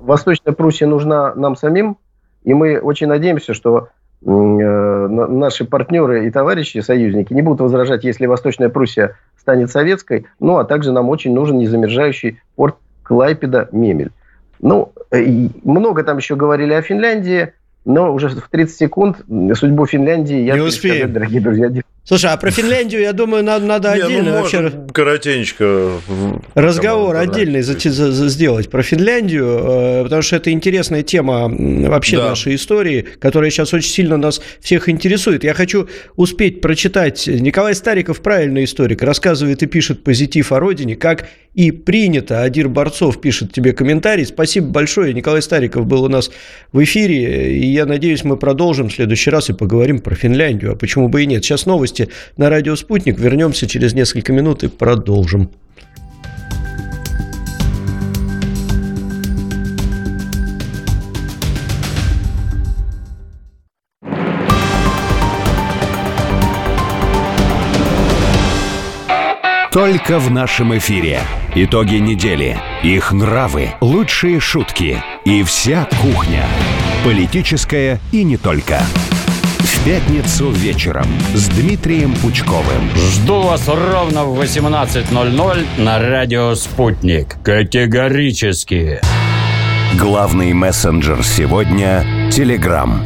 [0.00, 1.98] Восточная Пруссия нужна нам самим,
[2.44, 3.88] и мы очень надеемся, что
[4.24, 10.58] э, наши партнеры и товарищи, союзники не будут возражать, если Восточная Пруссия станет советской, ну,
[10.58, 14.12] а также нам очень нужен незамерзающий порт Клайпеда-Мемель.
[14.60, 14.92] Ну,
[15.64, 19.16] много там еще говорили о Финляндии, но уже в 30 секунд
[19.54, 21.70] судьбу Финляндии я не успею, дорогие друзья.
[22.04, 24.72] Слушай, а про Финляндию, я думаю, надо, надо не, ну, отдельно ну, вообще...
[24.92, 26.00] Коротенечко.
[26.54, 32.30] Разговор отдельный за, за, сделать про Финляндию, э, потому что это интересная тема вообще да.
[32.30, 35.44] нашей истории, которая сейчас очень сильно нас всех интересует.
[35.44, 37.26] Я хочу успеть прочитать.
[37.26, 42.42] Николай Стариков, правильный историк, рассказывает и пишет позитив о родине, как и принято.
[42.42, 44.24] Адир Борцов пишет тебе комментарий.
[44.24, 45.12] Спасибо большое.
[45.12, 46.30] Николай Стариков был у нас
[46.72, 50.72] в эфире, и я надеюсь, мы продолжим в следующий раз и поговорим про Финляндию.
[50.72, 51.44] А почему бы и нет?
[51.44, 53.18] Сейчас новости на радио «Спутник».
[53.18, 55.50] Вернемся через несколько минут и продолжим.
[69.72, 71.20] Только в нашем эфире.
[71.54, 76.44] Итоги недели, их нравы, лучшие шутки и вся кухня.
[77.04, 78.80] Политическая и не только.
[79.60, 82.90] В пятницу вечером с Дмитрием Пучковым.
[82.94, 87.36] Жду вас ровно в 18.00 на радио «Спутник».
[87.42, 89.00] Категорически.
[89.98, 93.02] Главный мессенджер сегодня– Телеграм.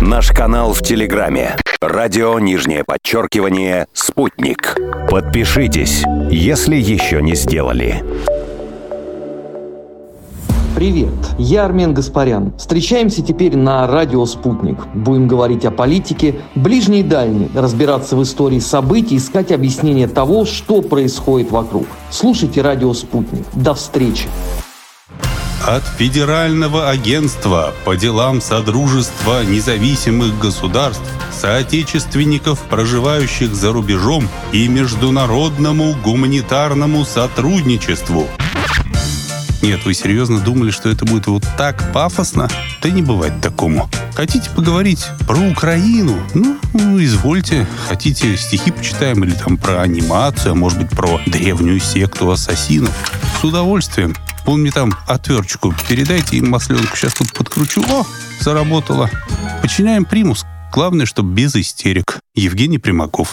[0.00, 1.54] Наш канал в Телеграме.
[1.80, 4.76] Радио нижнее подчеркивание «Спутник».
[5.08, 8.02] Подпишитесь, если еще не сделали.
[10.74, 12.52] Привет, я Армен Гаспарян.
[12.58, 14.76] Встречаемся теперь на радио «Спутник».
[14.92, 20.82] Будем говорить о политике, ближней и дальней, разбираться в истории событий, искать объяснение того, что
[20.82, 21.86] происходит вокруг.
[22.10, 23.44] Слушайте радио «Спутник».
[23.52, 24.26] До встречи.
[25.64, 37.04] От Федерального агентства по делам Содружества независимых государств, соотечественников, проживающих за рубежом и международному гуманитарному
[37.04, 38.26] сотрудничеству–
[39.64, 42.50] нет, вы серьезно думали, что это будет вот так пафосно?
[42.82, 43.88] Да не бывать такому.
[44.14, 46.22] Хотите поговорить про Украину?
[46.34, 47.66] Ну, извольте.
[47.88, 52.92] Хотите стихи почитаем или там про анимацию, а может быть про древнюю секту ассасинов?
[53.40, 54.14] С удовольствием.
[54.44, 56.94] Вон мне там отверточку передайте им масленку.
[56.94, 57.82] Сейчас тут подкручу.
[57.88, 58.06] О,
[58.40, 59.08] заработало.
[59.62, 60.44] Починяем примус.
[60.72, 62.20] Главное, чтобы без истерик.
[62.34, 63.32] Евгений Примаков.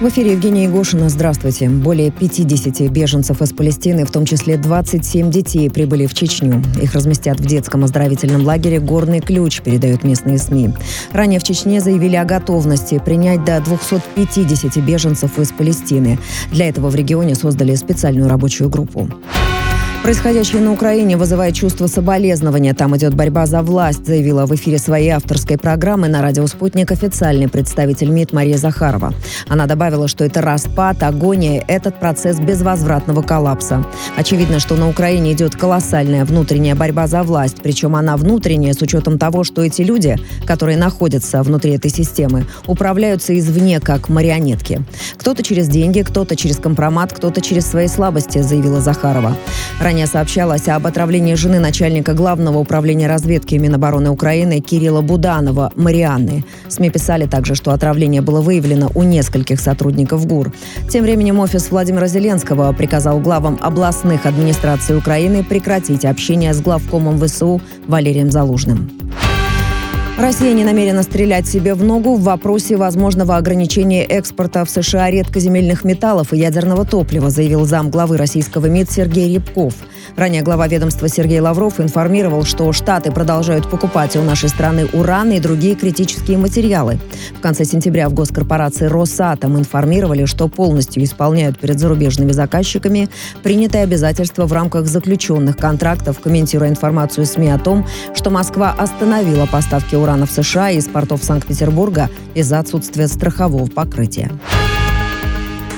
[0.00, 1.08] В эфире Евгения Егошина.
[1.08, 1.68] Здравствуйте.
[1.68, 6.62] Более 50 беженцев из Палестины, в том числе 27 детей, прибыли в Чечню.
[6.80, 10.70] Их разместят в детском оздоровительном лагере «Горный ключ», передают местные СМИ.
[11.12, 16.20] Ранее в Чечне заявили о готовности принять до 250 беженцев из Палестины.
[16.52, 19.10] Для этого в регионе создали специальную рабочую группу.
[20.02, 22.72] Происходящее на Украине вызывает чувство соболезнования.
[22.72, 27.46] Там идет борьба за власть, заявила в эфире своей авторской программы на радио «Спутник» официальный
[27.46, 29.12] представитель МИД Мария Захарова.
[29.48, 33.84] Она добавила, что это распад, агония, этот процесс безвозвратного коллапса.
[34.16, 39.18] Очевидно, что на Украине идет колоссальная внутренняя борьба за власть, причем она внутренняя с учетом
[39.18, 44.80] того, что эти люди, которые находятся внутри этой системы, управляются извне как марионетки.
[45.18, 49.36] Кто-то через деньги, кто-то через компромат, кто-то через свои слабости, заявила Захарова.
[49.88, 56.44] Ранее сообщалось об отравлении жены начальника Главного управления разведки Минобороны Украины Кирилла Буданова, Марианны.
[56.68, 60.52] СМИ писали также, что отравление было выявлено у нескольких сотрудников ГУР.
[60.90, 67.62] Тем временем офис Владимира Зеленского приказал главам областных администраций Украины прекратить общение с главкомом ВСУ
[67.86, 68.90] Валерием Залужным.
[70.18, 75.84] Россия не намерена стрелять себе в ногу в вопросе возможного ограничения экспорта в США редкоземельных
[75.84, 79.74] металлов и ядерного топлива, заявил зам главы российского МИД Сергей Рябков.
[80.16, 85.38] Ранее глава ведомства Сергей Лавров информировал, что Штаты продолжают покупать у нашей страны уран и
[85.38, 86.98] другие критические материалы.
[87.36, 93.08] В конце сентября в госкорпорации «Росатом» информировали, что полностью исполняют перед зарубежными заказчиками
[93.44, 99.94] принятые обязательства в рамках заключенных контрактов, комментируя информацию СМИ о том, что Москва остановила поставки
[99.94, 104.30] урана в США из портов Санкт-Петербурга из-за отсутствия страхового покрытия.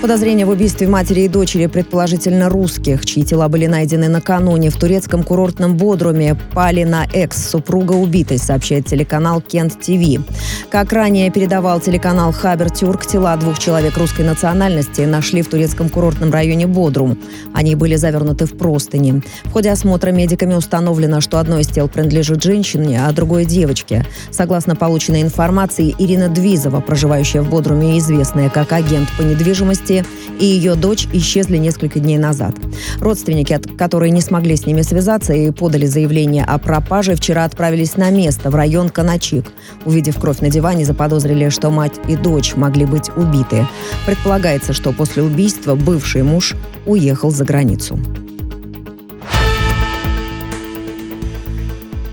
[0.00, 5.22] Подозрения в убийстве матери и дочери, предположительно русских, чьи тела были найдены накануне в турецком
[5.22, 10.24] курортном Бодруме, пали на экс, супруга убитой, сообщает телеканал Кент ТВ.
[10.70, 16.32] Как ранее передавал телеканал Хабер Тюрк, тела двух человек русской национальности нашли в турецком курортном
[16.32, 17.18] районе Бодрум.
[17.52, 19.22] Они были завернуты в простыни.
[19.44, 24.06] В ходе осмотра медиками установлено, что одно из тел принадлежит женщине, а другое– девочке.
[24.30, 30.04] Согласно полученной информации, Ирина Двизова, проживающая в Бодруме и известная как агент по недвижимости, Кости
[30.38, 32.54] и ее дочь исчезли несколько дней назад.
[33.00, 38.10] Родственники, которые не смогли с ними связаться и подали заявление о пропаже, вчера отправились на
[38.10, 39.46] место в район Каначик.
[39.84, 43.66] Увидев кровь на диване, заподозрили, что мать и дочь могли быть убиты.
[44.06, 46.54] Предполагается, что после убийства бывший муж
[46.86, 47.98] уехал за границу.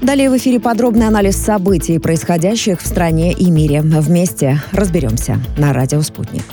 [0.02, 3.82] Далее в эфире подробный анализ событий, происходящих в стране и мире.
[3.82, 6.44] Вместе разберемся на радио «Спутник».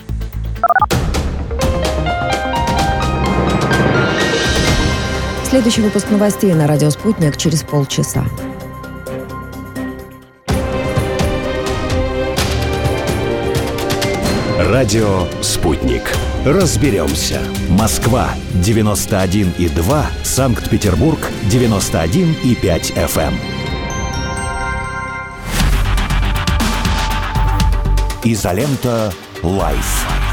[5.55, 8.25] Следующий выпуск новостей на радио «Спутник» через полчаса.
[14.59, 16.03] Радио «Спутник».
[16.45, 17.41] Разберемся.
[17.69, 20.05] Москва, 91,2.
[20.25, 23.35] Санкт-Петербург, 91,5 FM.
[28.25, 29.13] Изолента
[29.45, 30.24] «Live».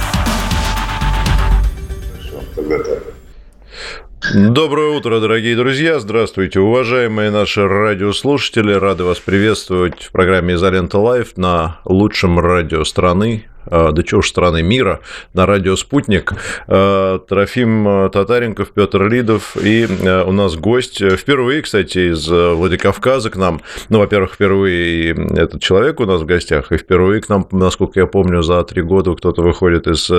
[4.33, 5.99] Доброе утро, дорогие друзья.
[5.99, 8.71] Здравствуйте, уважаемые наши радиослушатели.
[8.71, 14.63] Рады вас приветствовать в программе «Изолента Live» на лучшем радио страны, да чего уж страны
[14.63, 14.99] мира,
[15.33, 16.33] на радио «Спутник».
[16.67, 19.87] Трофим Татаренков, Петр Лидов и
[20.25, 23.61] у нас гость впервые, кстати, из Владикавказа к нам.
[23.89, 28.05] Ну, во-первых, впервые этот человек у нас в гостях, и впервые к нам, насколько я
[28.05, 30.09] помню, за три года кто-то выходит из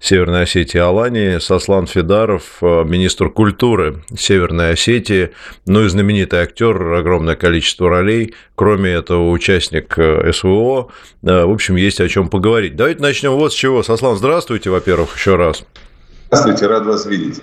[0.00, 5.30] Северной Осетии Алании, Сослан Федаров, министр культуры Северной Осетии,
[5.66, 9.96] ну и знаменитый актер, огромное количество ролей, кроме этого участник
[10.34, 10.88] СВО.
[11.22, 12.67] В общем, есть о чем поговорить.
[12.76, 13.82] Давайте начнем вот с чего.
[13.82, 15.64] Сослан, здравствуйте, во-первых, еще раз.
[16.26, 17.42] Здравствуйте, рад вас видеть.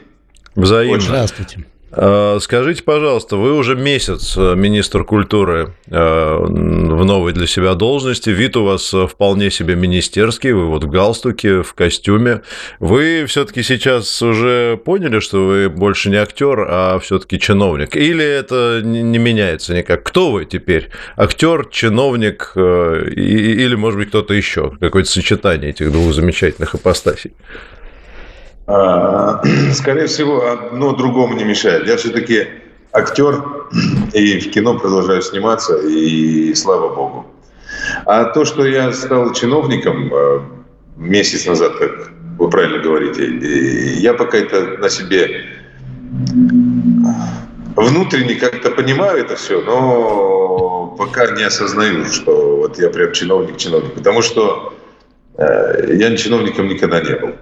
[0.56, 1.00] Взаимно.
[1.00, 1.66] Здравствуйте.
[1.98, 8.30] А, скажите, пожалуйста, вы уже месяц э, министр культуры э, в новой для себя должности.
[8.30, 10.52] Вид у вас э, вполне себе министерский.
[10.52, 12.42] Вы вот в галстуке, в костюме.
[12.80, 17.96] Вы все-таки сейчас уже поняли, что вы больше не актер, а все-таки чиновник?
[17.96, 20.04] Или это не меняется никак?
[20.04, 20.90] Кто вы теперь?
[21.16, 24.74] Актер, чиновник или, может быть, кто-то еще?
[24.82, 27.32] Какое-то сочетание этих двух замечательных ипостасей?
[28.68, 29.42] А,
[29.74, 31.88] скорее всего, одно другому не мешает.
[31.88, 32.48] Я все-таки
[32.92, 33.44] актер
[34.14, 37.26] и в кино продолжаю сниматься, и слава богу.
[38.06, 40.40] А то, что я стал чиновником э,
[40.98, 45.46] месяц назад, как вы правильно говорите, я пока это на себе
[47.76, 53.94] внутренне как-то понимаю это все, но пока не осознаю, что вот я прям чиновник-чиновник.
[53.94, 54.74] Потому что
[55.38, 57.36] э, я чиновником никогда не был.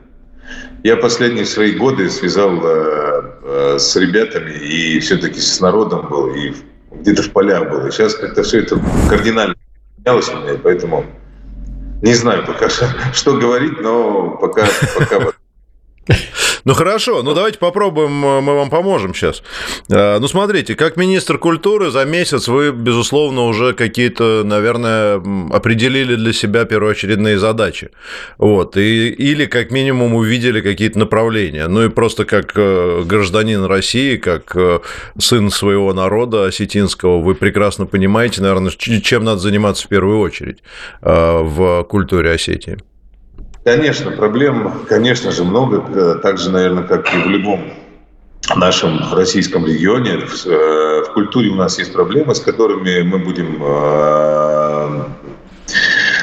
[0.83, 6.53] Я последние свои годы связал э, э, с ребятами и все-таки с народом был, и
[6.91, 7.87] где-то в полях был.
[7.87, 8.77] И сейчас как-то все это
[9.09, 9.55] кардинально
[9.97, 11.05] менялось у меня, поэтому
[12.01, 14.67] не знаю пока, что, что говорить, но пока,
[14.99, 15.31] пока
[16.65, 19.41] ну хорошо, ну давайте попробуем, э, мы вам поможем сейчас.
[19.89, 26.33] Э, ну смотрите, как министр культуры за месяц вы, безусловно, уже какие-то, наверное, определили для
[26.33, 27.89] себя первоочередные задачи.
[28.37, 31.67] Вот, и, или как минимум увидели какие-то направления.
[31.67, 34.55] Ну и просто как э, гражданин России, как
[35.17, 40.59] сын своего народа осетинского, вы прекрасно понимаете, наверное, чем надо заниматься в первую очередь
[41.01, 42.77] в культуре Осетии.
[43.63, 45.83] Конечно, проблем, конечно же, много.
[45.95, 47.73] Э, так же, наверное, как и в любом
[48.55, 50.17] нашем российском регионе.
[50.17, 55.03] В, э, в культуре у нас есть проблемы, с которыми мы будем э,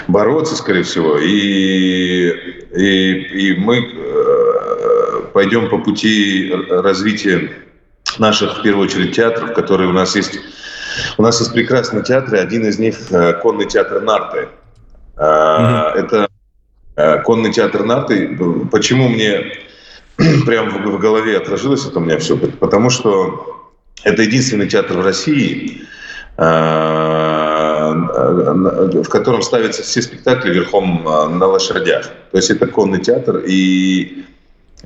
[0.07, 1.16] бороться, скорее всего.
[1.18, 2.29] И,
[2.76, 3.90] и, и мы
[5.33, 7.53] пойдем по пути развития
[8.18, 10.38] наших, в первую очередь, театров, которые у нас есть.
[11.16, 12.38] У нас есть прекрасные театры.
[12.38, 12.96] Один из них–
[13.42, 14.48] конный театр «Нарты».
[15.16, 15.92] Mm-hmm.
[15.94, 16.39] Это Э,
[17.25, 18.39] конный театр «Нарты».
[18.71, 19.53] Почему мне
[20.47, 22.37] прям в голове отложилось это у меня все?
[22.37, 23.71] Потому что
[24.05, 25.83] это единственный театр в России,
[26.37, 26.43] э,
[29.03, 32.11] в котором ставятся все спектакли верхом э, на лошадях.
[32.31, 34.25] То есть это конный театр, и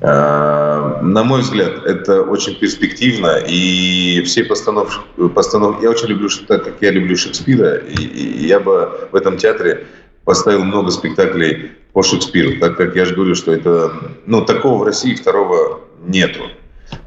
[0.00, 4.98] на мой взгляд, это очень перспективно, и все постановки,
[5.32, 5.80] постанов...
[5.82, 9.86] я очень люблю, так как я люблю Шекспира, и я бы в этом театре
[10.24, 13.92] поставил много спектаклей по Шекспиру, так как я же говорю, что это,
[14.26, 16.40] ну, такого в России второго нету.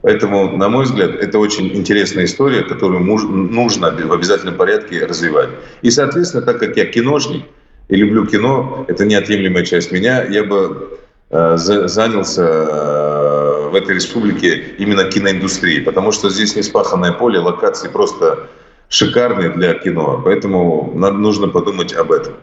[0.01, 5.49] Поэтому, на мой взгляд, это очень интересная история, которую нужно в обязательном порядке развивать.
[5.81, 7.43] И, соответственно, так как я киношник
[7.89, 10.97] и люблю кино, это неотъемлемая часть меня, я бы
[11.29, 17.89] э, занялся э, в этой республике именно киноиндустрией, потому что здесь не спаханное поле, локации
[17.89, 18.47] просто
[18.87, 22.35] шикарные для кино, поэтому нужно подумать об этом.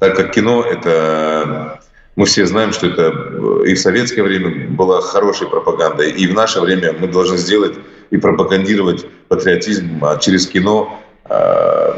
[0.00, 1.80] Так как кино— это
[2.16, 6.34] мы все знаем, что это э, и в советское время была хорошей пропагандой, и в
[6.34, 7.74] наше время мы должны сделать
[8.10, 10.98] и пропагандировать патриотизм а через кино,
[11.28, 11.94] э,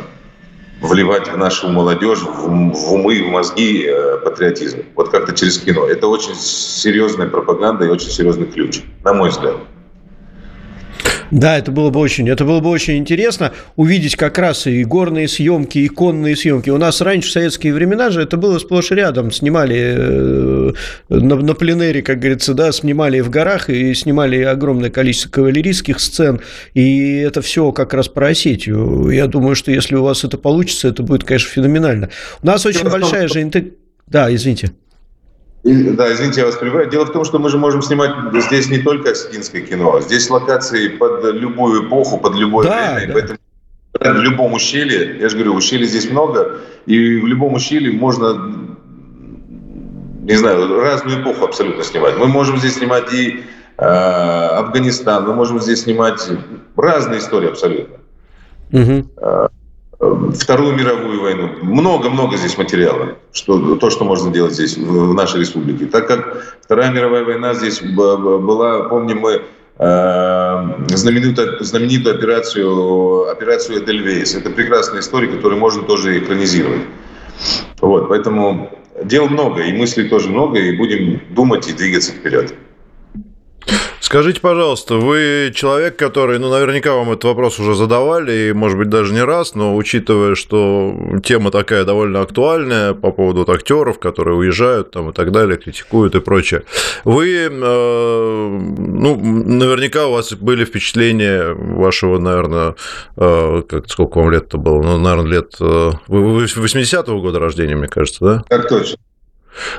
[0.80, 4.84] вливать в нашу молодежь, в, в умы, в мозги э, патриотизм.
[4.94, 5.86] Вот как-то через кино.
[5.86, 9.56] Это очень серьезная пропаганда и очень серьезный ключ, на мой взгляд.
[11.30, 15.28] Да, это было бы очень, это было бы очень интересно увидеть как раз и горные
[15.28, 16.70] съемки, и конные съемки.
[16.70, 19.32] У нас раньше в советские времена же это было сплошь и рядом.
[19.32, 20.72] Снимали э,
[21.08, 26.40] на, на пленэре, как говорится, да, снимали в горах и снимали огромное количество кавалерийских сцен.
[26.74, 29.10] И это все как раз про Осетию.
[29.10, 32.10] Я думаю, что если у вас это получится, это будет, конечно, феноменально.
[32.42, 33.78] У нас очень большая же интеграция.
[34.06, 34.72] Да, извините.
[35.64, 36.90] Да, извините, я вас прерываю.
[36.90, 40.88] Дело в том, что мы же можем снимать здесь не только осетинское кино, здесь локации
[40.88, 43.14] под любую эпоху, под любое да, время.
[43.14, 43.14] Да.
[43.14, 43.38] Поэтому
[44.20, 48.54] в любом ущелье, я же говорю, ущелья здесь много, и в любом ущелье можно,
[50.22, 52.18] не знаю, разную эпоху абсолютно снимать.
[52.18, 53.44] Мы можем здесь снимать и
[53.78, 56.20] э, Афганистан, мы можем здесь снимать
[56.76, 57.96] разные истории абсолютно.
[58.70, 59.08] Угу.
[60.38, 61.50] Вторую мировую войну.
[61.62, 65.86] Много-много здесь материала, что, то, что можно делать здесь, в, в нашей республике.
[65.86, 69.42] Так как Вторая мировая война здесь была, помним мы,
[69.78, 74.34] э, знаменитую, знаменитую операцию, операцию Эдельвейс.
[74.34, 76.82] Это прекрасная история, которую можно тоже экранизировать.
[77.80, 78.70] Вот, поэтому
[79.02, 82.54] дел много, и мыслей тоже много, и будем думать и двигаться вперед.
[84.04, 88.90] Скажите, пожалуйста, вы человек, который, ну, наверняка вам этот вопрос уже задавали, и, может быть,
[88.90, 90.94] даже не раз, но учитывая, что
[91.24, 96.14] тема такая довольно актуальная по поводу вот актеров, которые уезжают там и так далее, критикуют
[96.16, 96.64] и прочее,
[97.04, 102.74] вы, э, ну, наверняка у вас были впечатления вашего, наверное,
[103.16, 104.82] э, как, сколько вам лет-то было?
[104.82, 105.54] Ну, наверное, лет...
[105.60, 108.44] Э, вы 80-го года рождения, мне кажется, да?
[108.50, 108.98] Так точно.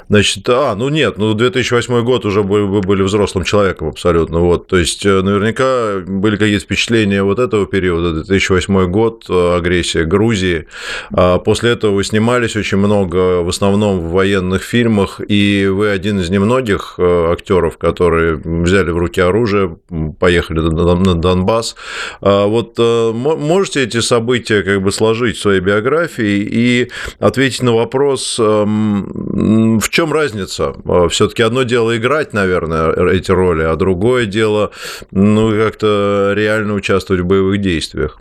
[0.10, 4.78] Значит, а, ну нет, ну 2008 год уже вы были взрослым человеком абсолютно, вот, то
[4.78, 10.68] есть э, наверняка были какие-то впечатления вот этого периода, 2008 год, э, агрессия Грузии,
[11.12, 16.20] а после этого вы снимались очень много, в основном в военных фильмах, и вы один
[16.20, 19.78] из немногих э, актеров, которые взяли в руки оружие,
[20.20, 21.76] поехали на Донбасс,
[22.22, 28.38] а вот можете эти события как бы сложить в своей биографии и ответить на вопрос,
[28.40, 30.74] эм, в чем разница?
[30.86, 34.72] А, Все-таки одно дело играть, наверное, эти роли, а другое дело,
[35.12, 38.20] ну, как-то реально участвовать в боевых действиях.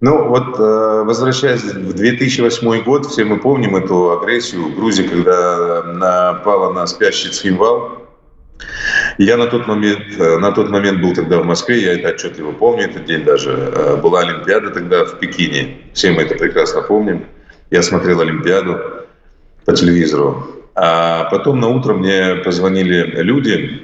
[0.00, 5.82] Ну вот, э, возвращаясь в 2008 год, все мы помним эту агрессию в Грузии, когда
[5.82, 8.00] напала на спящий Цхинвал.
[9.18, 12.52] Я на тот момент, э, на тот момент был тогда в Москве, я это отчетливо
[12.52, 13.50] помню, этот день даже.
[13.50, 17.26] Э, была Олимпиада тогда в Пекине, все мы это прекрасно помним.
[17.70, 18.78] Я смотрел Олимпиаду
[19.64, 20.46] по телевизору.
[20.74, 23.82] А потом на утро мне позвонили люди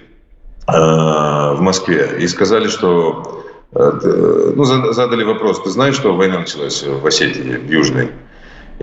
[0.67, 6.83] э, в Москве и сказали, что э, ну, задали вопрос, ты знаешь, что война началась
[6.83, 8.11] в Осетии, в Южной?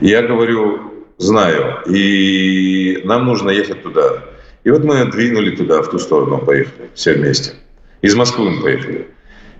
[0.01, 4.23] Я говорю, знаю, и нам нужно ехать туда.
[4.63, 7.53] И вот мы двинули туда, в ту сторону поехали, все вместе.
[8.01, 9.07] Из Москвы мы поехали.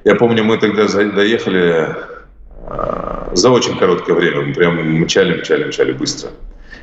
[0.03, 1.95] Я помню, мы тогда доехали
[2.67, 6.29] э, за очень короткое время, мы прям мчали, мчали, мчали быстро.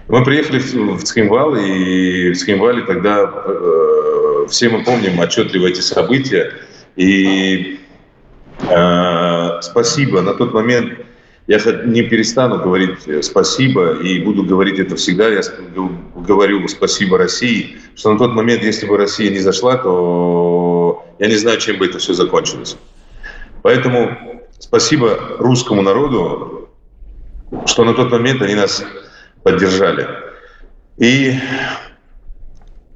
[0.08, 6.52] Мы приехали в Цхинвал, и в Цхинвале тогда э, все мы помним отчетливо эти события.
[6.96, 7.80] И
[8.68, 10.98] э, спасибо на тот момент
[11.46, 15.28] я не перестану говорить спасибо и буду говорить это всегда.
[15.28, 15.40] Я
[16.14, 21.34] говорю спасибо России, что на тот момент, если бы Россия не зашла, то я не
[21.34, 22.76] знаю, чем бы это все закончилось.
[23.62, 24.16] Поэтому
[24.58, 26.68] спасибо русскому народу,
[27.66, 28.84] что на тот момент они нас
[29.42, 30.06] поддержали.
[30.98, 31.34] И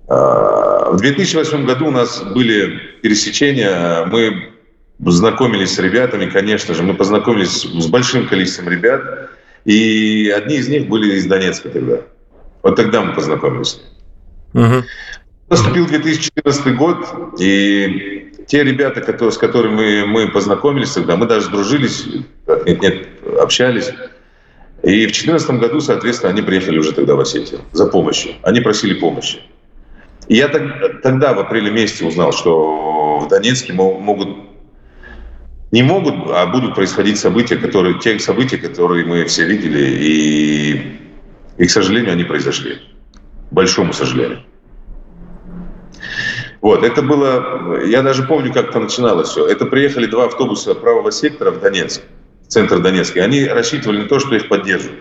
[0.09, 4.51] а, в 2008 году у нас были пересечения, мы
[4.99, 9.31] знакомились с ребятами, конечно же, мы познакомились с большим количеством ребят,
[9.65, 12.01] и одни из них были из Донецка тогда.
[12.63, 13.81] Вот тогда мы познакомились.
[14.53, 14.85] Угу.
[15.51, 17.07] Наступил 2014 год,
[17.39, 22.07] и те ребята, которые, с которыми мы, мы познакомились тогда, мы даже дружились,
[22.67, 23.09] нет, нет,
[23.41, 23.91] общались,
[24.85, 28.35] и в 2014 году, соответственно, они приехали уже тогда в Осетию за помощью.
[28.43, 29.41] Они просили помощи.
[30.29, 34.29] И я тогда, в апреле месяце, узнал, что в Донецке могут
[35.71, 41.01] не могут, а будут происходить события, которые, те события, которые мы все видели, и,
[41.59, 42.79] и к сожалению, они произошли.
[43.51, 44.45] Большому сожалению.
[46.61, 49.47] Вот, это было, я даже помню, как это начиналось все.
[49.47, 52.03] Это приехали два автобуса правого сектора в Донецк
[52.55, 54.93] центр Донецкий, они рассчитывали на то, что их поддержат.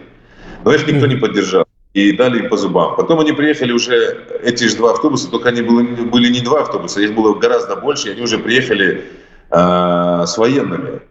[0.66, 1.66] Но их никто не поддержал.
[1.94, 2.96] И дали им по зубам.
[2.96, 7.02] Потом они приехали уже, эти же два автобуса, только они были, были не два автобуса,
[7.02, 9.06] их было гораздо больше, они уже приехали
[9.52, 11.02] э, с военными.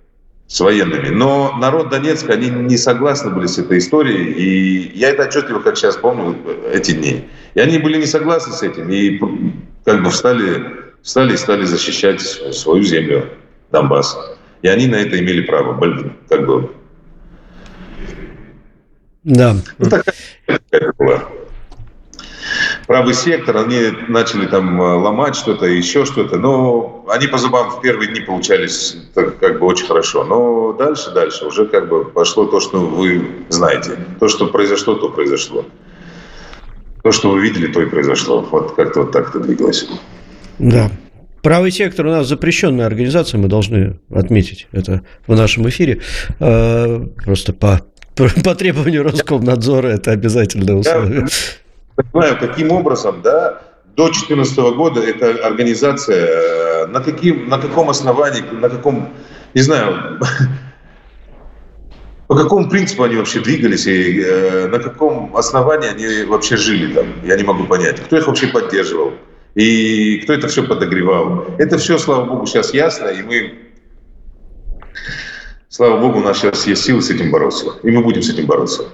[0.48, 1.10] С военными.
[1.10, 4.32] Но народ Донецка, они не согласны были с этой историей.
[4.32, 6.36] И я это отчетливо, как сейчас помню,
[6.72, 7.28] эти дни.
[7.54, 8.90] И они были не согласны с этим.
[8.90, 9.20] И
[9.84, 10.64] как бы встали,
[11.02, 13.28] встали и стали защищать свою землю,
[13.70, 14.18] Донбасс.
[14.62, 15.78] И они на это имели право,
[16.28, 16.70] как бы.
[19.24, 19.56] Да.
[19.78, 21.22] Ну, такая была.
[22.86, 27.80] Правый сектор, они начали там э, ломать что-то, еще что-то, но они по зубам в
[27.80, 30.24] первые дни получались так, как бы очень хорошо.
[30.24, 33.96] Но дальше, дальше уже как бы пошло то, что вы знаете.
[34.18, 35.64] То, что произошло, то произошло.
[37.02, 38.40] То, что вы видели, то и произошло.
[38.50, 39.88] Вот как-то вот так это двигалось.
[40.58, 40.90] Да.
[41.42, 46.00] Правый сектор у нас запрещенная организация, мы должны отметить это в нашем эфире.
[46.38, 47.80] Э, просто по,
[48.44, 51.26] по требованию Роскомнадзора это обязательное условие.
[51.98, 53.60] Я понимаю, каким образом, да,
[53.96, 59.12] до 2014 года эта организация, э, на, каким, на каком основании, на каком,
[59.52, 60.20] не знаю,
[62.28, 67.06] по какому принципу они вообще двигались и э, на каком основании они вообще жили там,
[67.24, 67.98] я не могу понять.
[68.00, 69.12] Кто их вообще поддерживал
[69.54, 71.46] и кто это все подогревал.
[71.58, 73.58] Это все, слава богу, сейчас ясно, и мы,
[75.68, 78.46] слава богу, у нас сейчас есть силы с этим бороться, и мы будем с этим
[78.46, 78.88] бороться.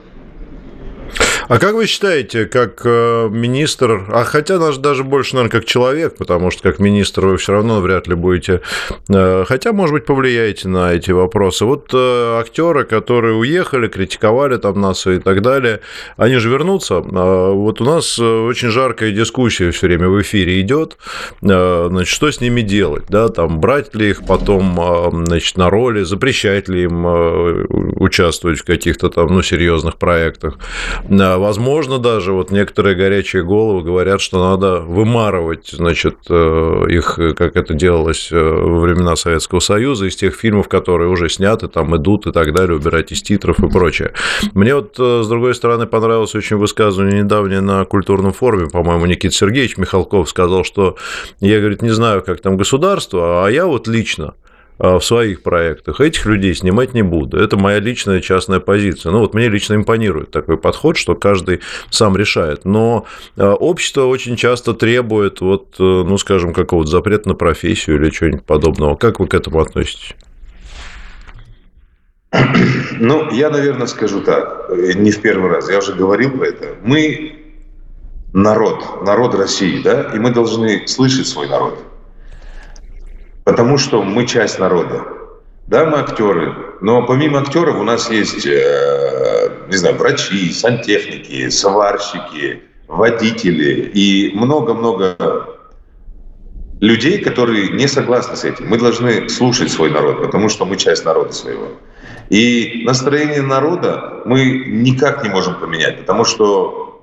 [1.48, 6.16] А как вы считаете, как э, министр, а хотя даже, даже больше, наверное, как человек,
[6.18, 8.60] потому что как министр вы все равно вряд ли будете,
[9.08, 11.64] э, хотя, может быть, повлияете на эти вопросы.
[11.64, 15.80] Вот э, актеры, которые уехали, критиковали там нас и так далее,
[16.18, 16.98] они же вернутся.
[16.98, 20.98] А вот у нас очень жаркая дискуссия все время в эфире идет,
[21.40, 26.68] значит, что с ними делать, да, там брать ли их потом, значит, на роли, запрещать
[26.68, 27.06] ли им
[28.00, 30.58] участвовать в каких-то там, ну, серьезных проектах
[31.38, 37.74] Возможно, даже вот некоторые горячие головы говорят, что надо вымарывать, значит, э, их, как это
[37.74, 42.32] делалось э, во времена Советского Союза, из тех фильмов, которые уже сняты, там идут и
[42.32, 44.12] так далее, убирать из титров и прочее.
[44.52, 49.34] Мне вот, э, с другой стороны, понравилось очень высказывание недавнее на культурном форуме, по-моему, Никита
[49.34, 50.96] Сергеевич Михалков сказал, что
[51.40, 54.47] я, говорит, не знаю, как там государство, а я вот лично а,
[54.78, 56.00] в своих проектах.
[56.00, 57.38] Этих людей снимать не буду.
[57.38, 59.12] Это моя личная частная позиция.
[59.12, 61.60] Ну, вот мне лично импонирует такой подход, что каждый
[61.90, 62.64] сам решает.
[62.64, 63.06] Но
[63.36, 68.44] а, общество очень часто требует, вот, э, ну, скажем, какого-то запрета на профессию или чего-нибудь
[68.44, 68.96] подобного.
[68.96, 70.14] Как вы к этому относитесь?
[73.00, 76.76] Ну, я, наверное, скажу так, э, не в первый раз, я уже говорил про это.
[76.82, 77.36] Мы
[78.32, 81.87] народ, народ России, да, и мы должны слышать свой народ
[83.48, 85.06] потому что мы часть народа.
[85.68, 92.62] Да, мы актеры, но помимо актеров у нас есть, э, не знаю, врачи, сантехники, сварщики,
[92.88, 95.16] водители и много-много
[96.80, 98.68] людей, которые не согласны с этим.
[98.68, 101.68] Мы должны слушать свой народ, потому что мы часть народа своего.
[102.28, 107.02] И настроение народа мы никак не можем поменять, потому что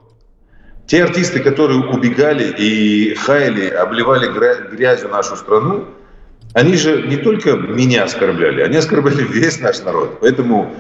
[0.86, 4.28] те артисты, которые убегали и хаяли, обливали
[4.76, 5.86] грязью нашу страну,
[6.56, 10.20] они же не только меня оскорбляли, они оскорбляли весь наш народ.
[10.22, 10.74] Поэтому,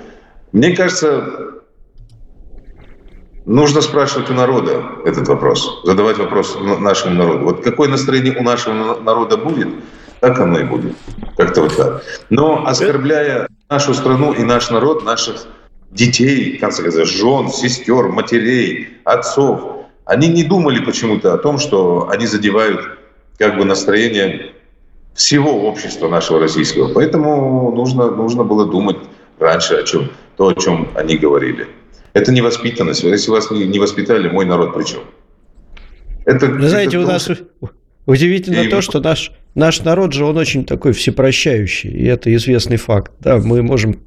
[0.54, 1.62] мне кажется,
[3.46, 7.44] нужно спрашивать у народа этот вопрос, задавать вопрос нашему народу.
[7.44, 9.68] Вот какое настроение у нашего народа будет,
[10.22, 10.96] так оно и будет.
[11.36, 12.04] Как-то вот так.
[12.30, 15.46] Но оскорбляя нашу страну и наш народ, наших
[15.92, 22.08] детей, в конце концов, жен, сестер, матерей, отцов, они не думали почему-то о том, что
[22.10, 22.98] они задевают
[23.38, 24.55] как бы настроение
[25.16, 26.94] всего общества нашего российского.
[26.94, 28.98] Поэтому нужно, нужно было думать
[29.40, 31.68] раньше о чем, то, о чем они говорили.
[32.14, 33.04] Это невоспитанность.
[33.04, 35.02] Если вас не, не воспитали, мой народ при чем?
[36.26, 37.30] Это, Вы знаете, это у нас
[38.06, 38.70] удивительно и...
[38.70, 43.14] то, что наш Наш народ же, он очень такой всепрощающий, и это известный факт.
[43.22, 44.02] Да, мы можем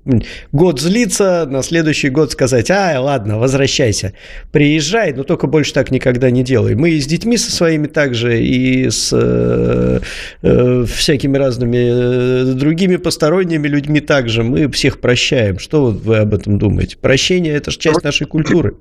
[0.52, 4.12] год злиться, на следующий год сказать, а, ладно, возвращайся,
[4.52, 6.74] приезжай, но только больше так никогда не делай.
[6.74, 10.00] Мы и с детьми со своими также, и с э,
[10.42, 14.42] э, всякими разными э, другими посторонними людьми также.
[14.42, 15.58] Мы всех прощаем.
[15.58, 16.98] Что вы об этом думаете?
[16.98, 18.76] Прощение– это же часть нашей культуры.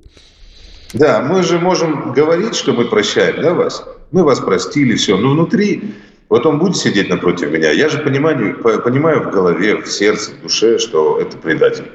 [0.92, 3.82] Да, мы же можем говорить, что мы прощаем, да, вас?
[4.10, 5.16] Мы вас простили, все.
[5.16, 5.94] Но внутри
[6.28, 7.70] вот он будет сидеть напротив меня.
[7.70, 11.90] Я же понимаю, понимаю в голове, в сердце, в душе, что это предатель.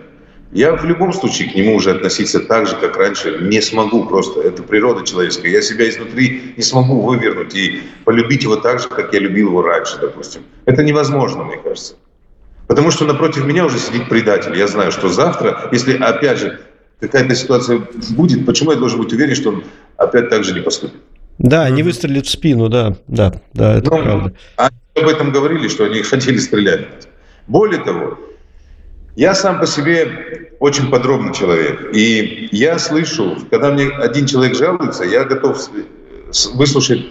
[0.52, 4.42] Я в любом случае к нему уже относиться так же, как раньше, не смогу просто.
[4.42, 5.50] Это природа человеческая.
[5.50, 9.64] Я себя изнутри не смогу вывернуть и полюбить его так же, как я любил его
[9.64, 10.44] раньше, допустим.
[10.66, 11.96] Это невозможно, мне кажется.
[12.68, 14.56] Потому что напротив меня уже сидит предатель.
[14.56, 16.60] Я знаю, что завтра, если опять же
[17.00, 19.64] какая-то ситуация будет, почему я должен быть уверен, что он
[19.98, 21.02] опять так же не поступит?
[21.38, 24.34] Да, они выстрелят в спину, да, да, да, это ну, правда.
[24.58, 26.88] Они об этом говорили, что они хотели стрелять.
[27.48, 28.18] Более того,
[29.16, 31.90] я сам по себе очень подробный человек.
[31.94, 35.58] И я слышу, когда мне один человек жалуется, я готов
[36.54, 37.06] выслушать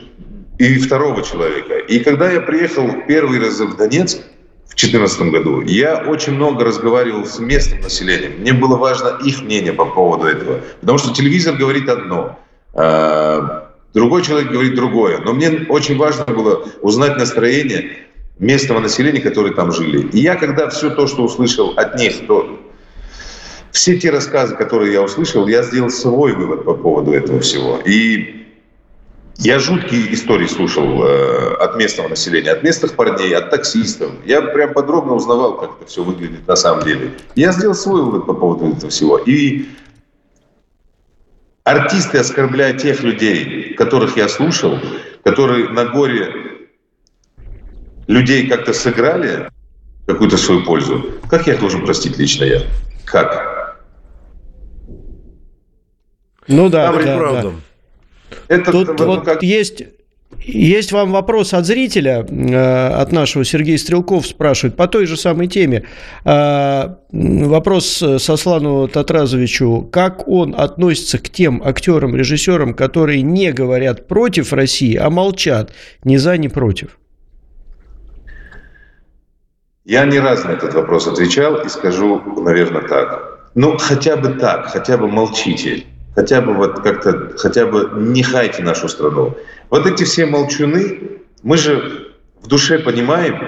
[0.59, 1.79] и второго человека.
[1.79, 4.18] И когда я приехал первый раз в Донецк
[4.66, 8.41] в 2014 году, я очень много разговаривал с местным населением.
[8.41, 10.61] Мне было важно их мнение по поводу этого.
[10.81, 12.39] Потому что телевизор говорит одно
[12.75, 15.18] а, Другой человек говорит другое.
[15.18, 17.99] Но мне очень важно было узнать настроение
[18.38, 20.09] местного населения, которые там жили.
[20.12, 22.59] И я, когда все то, что услышал от них, то
[23.70, 27.78] все те рассказы, которые я услышал, я сделал свой вывод по поводу этого всего.
[27.84, 28.47] И
[29.38, 34.12] я жуткие истории слушал э, от местного населения, от местных парней, от таксистов.
[34.26, 37.12] Я прям подробно узнавал, как это все выглядит на самом деле.
[37.34, 39.18] Я сделал свой вывод по поводу этого всего.
[39.18, 39.66] И
[41.64, 44.79] артисты оскорбляют тех людей, которых я слушал,
[45.25, 46.33] которые на горе
[48.07, 49.49] людей как-то сыграли
[50.07, 51.12] какую-то свою пользу.
[51.31, 52.62] Как я их должен простить лично я?
[53.12, 53.79] как?
[56.49, 57.53] Ну да, да, правда.
[58.31, 58.37] Да.
[58.49, 59.43] Это Тут вот, вот ну, как...
[59.43, 59.85] есть
[60.45, 65.47] есть вам вопрос от зрителя, э, от нашего Сергея Стрелков спрашивает по той же самой
[65.47, 65.84] теме.
[66.24, 69.88] Э, вопрос Сослану Татразовичу.
[69.93, 75.72] Как он относится к тем актерам, режиссерам, которые не говорят против России, а молчат
[76.05, 76.99] ни за, ни против?
[79.84, 83.51] Я не раз на этот вопрос отвечал и скажу, наверное, так.
[83.55, 85.84] Ну, хотя бы так, хотя бы молчите.
[86.14, 89.34] Хотя бы вот как-то, хотя бы не хайте нашу страну.
[89.73, 92.12] Вот эти все молчуны, мы же
[92.43, 93.41] в душе понимаем,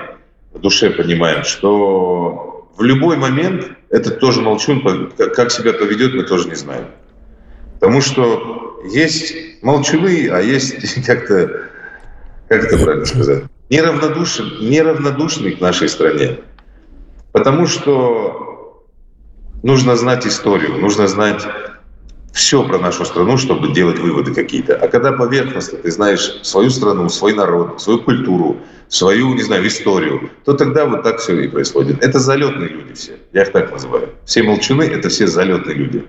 [0.55, 6.49] в душе понимаем, что в любой момент этот тоже молчун, как себя поведет, мы тоже
[6.49, 6.87] не знаем.
[7.75, 11.69] Потому что есть молчуны, а есть как-то,
[12.49, 16.39] как это правильно сказать, неравнодушны, неравнодушны к нашей стране.
[17.33, 18.83] Потому что
[19.63, 21.47] нужно знать историю, нужно знать
[22.35, 24.75] все про нашу страну, чтобы делать выводы какие-то.
[24.75, 28.57] А когда поверхностно ты знаешь свою страну, свой народ, свою культуру,
[28.89, 32.03] свою, не знаю, историю, то тогда вот так все и происходит.
[32.03, 33.13] Это залетные люди все.
[33.33, 34.11] Я их так называю.
[34.25, 36.05] Все молчуны– это все залетные люди.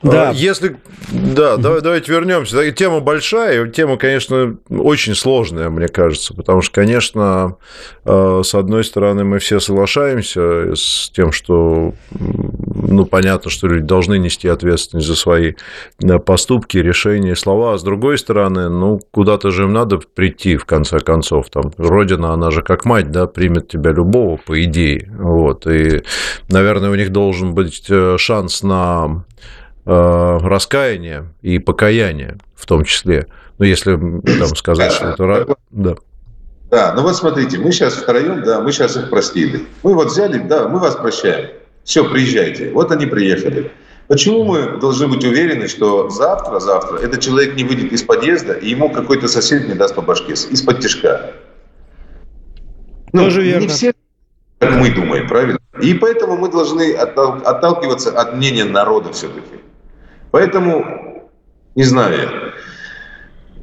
[0.00, 0.30] Да.
[0.30, 0.76] А, если,
[1.10, 2.70] да, давай, давайте вернемся.
[2.70, 7.56] Тема большая, тема, конечно, очень сложная, мне кажется, потому что, конечно,
[8.04, 11.94] э, с одной стороны, мы все соглашаемся с тем, что,
[12.88, 15.54] ну, понятно, что люди должны нести ответственность за свои
[16.24, 21.00] поступки, решения, слова, а с другой стороны, ну, куда-то же им надо прийти, в конце
[21.00, 26.02] концов, там, Родина, она же как мать, да, примет тебя любого, по идее, вот, и,
[26.48, 29.24] наверное, у них должен быть э, шанс на
[29.90, 33.26] Э, раскаяния и покаяния в том числе.
[33.56, 33.92] Ну, если
[34.38, 35.56] там сказать, что это...
[35.70, 35.94] Да.
[36.70, 39.66] Да, ну вот смотрите, мы сейчас втроем, да, мы сейчас их простили.
[39.82, 41.52] Мы вот взяли, да, мы вас прощаем.
[41.88, 42.70] Все, приезжайте.
[42.72, 43.72] Вот они приехали.
[44.08, 48.68] Почему мы должны быть уверены, что завтра, завтра этот человек не выйдет из подъезда, и
[48.68, 51.32] ему какой-то сосед не даст по башке из-под тяжка?
[53.14, 53.62] Ну, Тоже верно.
[53.62, 53.94] Не все,
[54.58, 55.58] как мы думаем, правильно?
[55.80, 59.56] И поэтому мы должны отталкиваться от мнения народа все-таки.
[60.30, 61.30] Поэтому,
[61.74, 62.47] не знаю,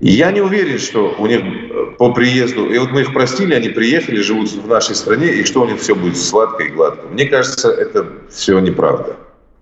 [0.02, 3.70] я не уверен, что у них э, по приезду, и вот мы их простили, они
[3.70, 7.08] приехали, живут в нашей стране, и что у них все будет сладко и гладко.
[7.08, 9.16] Мне кажется, это все неправда.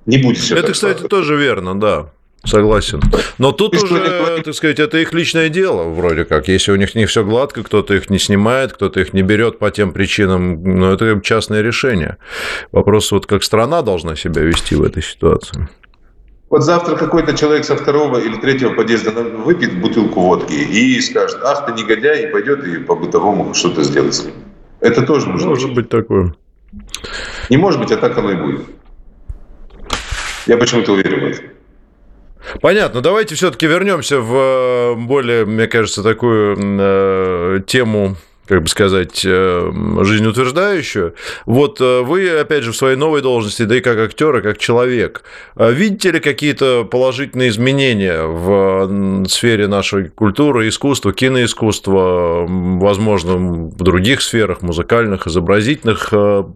[0.06, 1.08] Не будет все Это, кстати, сладко.
[1.08, 2.10] тоже верно, да.
[2.46, 3.02] Согласен.
[3.38, 6.50] Но тут и уже, так сказать, это их личное дело, вроде как.
[6.50, 9.72] Если у них не все гладко, кто-то их не снимает, кто-то их не берет по
[9.72, 12.18] тем причинам, но ну, это частное решение.
[12.74, 15.70] Вопрос, вот как страна должна себя вести в этой ситуации.
[16.50, 21.66] Вот завтра какой-то человек со второго или третьего подъезда выпьет бутылку водки и скажет, ах
[21.66, 24.36] ты негодяй, и пойдет и по бытовому что-то сделать с ним.
[24.80, 26.36] Это тоже может, может быть такое.
[27.50, 28.62] Не может быть, а так оно и будет.
[30.46, 31.46] Я почему-то уверен в этом.
[32.62, 33.02] Понятно.
[33.02, 38.16] Давайте все-таки вернемся в э, более, мне кажется, такую э, тему
[38.48, 39.72] как бы сказать, э,
[40.02, 41.16] жизнеутверждающую.
[41.46, 44.58] Вот э, вы, опять же, в своей новой должности, да и как актер, и как
[44.58, 45.24] человек,
[45.56, 54.22] э, видите ли какие-то положительные изменения в сфере нашей культуры, искусства, киноискусства, возможно, в других
[54.22, 56.12] сферах, музыкальных, изобразительных,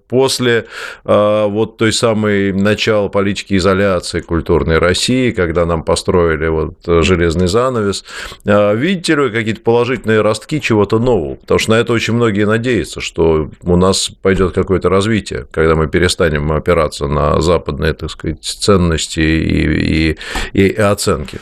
[0.07, 0.65] после
[1.03, 8.03] вот той самой начала политики изоляции культурной России, когда нам построили вот железный занавес.
[8.43, 11.35] Видите ли вы какие-то положительные ростки чего-то нового?
[11.35, 16.51] Потому что это очень многие надеются, что у нас пойдет какое-то развитие, когда мы перестанем
[16.51, 20.17] опираться на западные, так сказать, ценности и, и,
[20.53, 21.39] и оценки.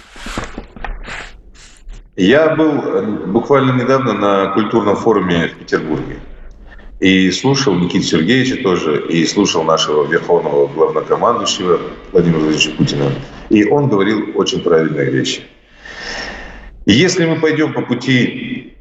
[2.15, 6.19] Я был э, буквально недавно на культурном форуме в Петербурге.
[7.01, 11.79] И слушал Никиту Сергеевича тоже, и слушал нашего верховного главнокомандующего
[12.13, 13.11] Владимира Владимировича Путина.
[13.49, 15.41] И он говорил очень правильные вещи.
[16.85, 18.74] Если мы пойдем по пути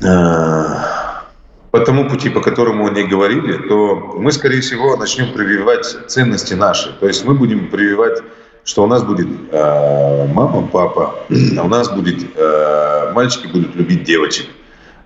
[0.00, 6.92] по тому пути, по которому они говорили, то мы, скорее всего, начнем прививать ценности наши.
[6.98, 8.22] То есть мы будем прививать,
[8.64, 11.14] что у нас будет э, мама, папа,
[11.58, 14.46] а у нас будет э, мальчики будут любить девочек,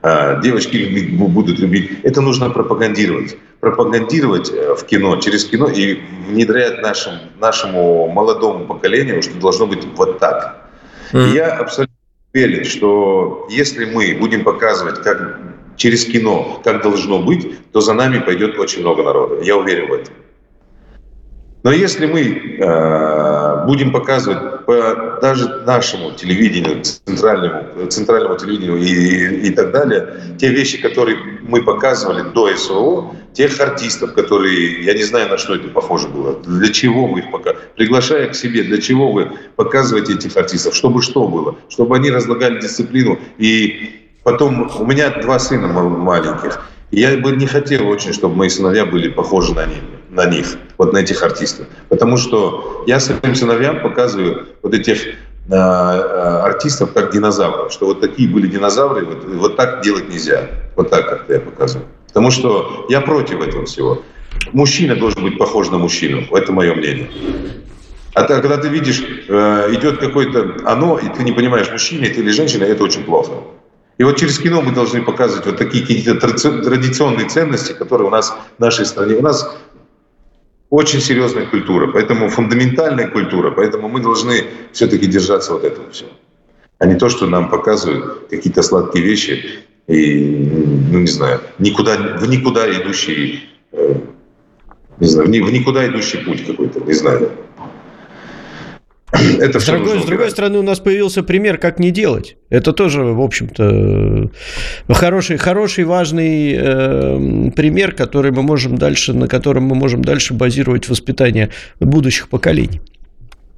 [0.03, 1.90] э, девочки любить, будут любить.
[2.03, 3.36] Это нужно пропагандировать.
[3.61, 9.86] Пропагандировать э, в кино, через кино и внедрять нашим, нашему молодому поколению, что должно быть
[9.97, 10.66] вот так.
[11.12, 11.28] Mm.
[11.28, 11.93] И я абсолютно
[12.35, 15.41] уверен, что если мы будем показывать, как
[15.76, 19.43] через кино, как должно быть, то за нами пойдет очень много народа.
[19.43, 20.14] Я уверен в этом.
[21.62, 29.51] Но если мы э, будем показывать по даже нашему телевидению, центральному, центральному телевидению и, и
[29.51, 35.29] так далее, те вещи, которые мы показывали до СВО тех артистов, которые, я не знаю,
[35.29, 39.12] на что это похоже было, для чего вы их показываете, приглашая к себе, для чего
[39.12, 43.19] вы показываете этих артистов, чтобы что было, чтобы они разлагали дисциплину.
[43.39, 48.87] И потом, у меня два сына маленьких, я бы не хотел очень, чтобы мои сыновья
[48.87, 49.83] были похожи на них,
[50.15, 50.47] на них,
[50.79, 51.67] вот на этих артистов.
[51.89, 54.99] Потому что я своим сыновьям показываю вот этих
[55.51, 60.89] Э, артистов как динозавров, что вот такие были динозавры, вот, вот так делать нельзя, вот
[60.89, 61.87] так как я показываю.
[62.09, 64.03] Потому что я против этого всего.
[64.53, 67.11] Мужчина должен быть похож на мужчину, это мое мнение.
[68.15, 72.21] А то, когда ты видишь, э, идет какое-то оно, и ты не понимаешь, мужчина это
[72.21, 73.33] или женщина, это очень плохо.
[73.99, 78.35] И вот через кино мы должны показывать вот такие какие-то традиционные ценности, которые у нас
[78.57, 79.17] в нашей стране.
[79.17, 79.55] У нас
[80.75, 86.11] очень серьезная культура, поэтому фундаментальная культура, поэтому мы должны все-таки держаться вот этого всего.
[86.81, 90.51] А не то, что нам показывают какие-то сладкие вещи и,
[90.91, 93.95] ну не знаю, никуда, в никуда идущий, э,
[94.99, 97.31] не знаю, в никуда идущий путь какой-то, не знаю.
[99.41, 102.37] Это с, другой, с другой стороны, у нас появился пример, как не делать.
[102.51, 104.31] Это тоже, в общем-то,
[104.89, 110.89] хороший, хороший важный э, пример, который мы можем дальше, на котором мы можем дальше базировать
[110.89, 111.51] воспитание
[111.81, 112.81] будущих поколений.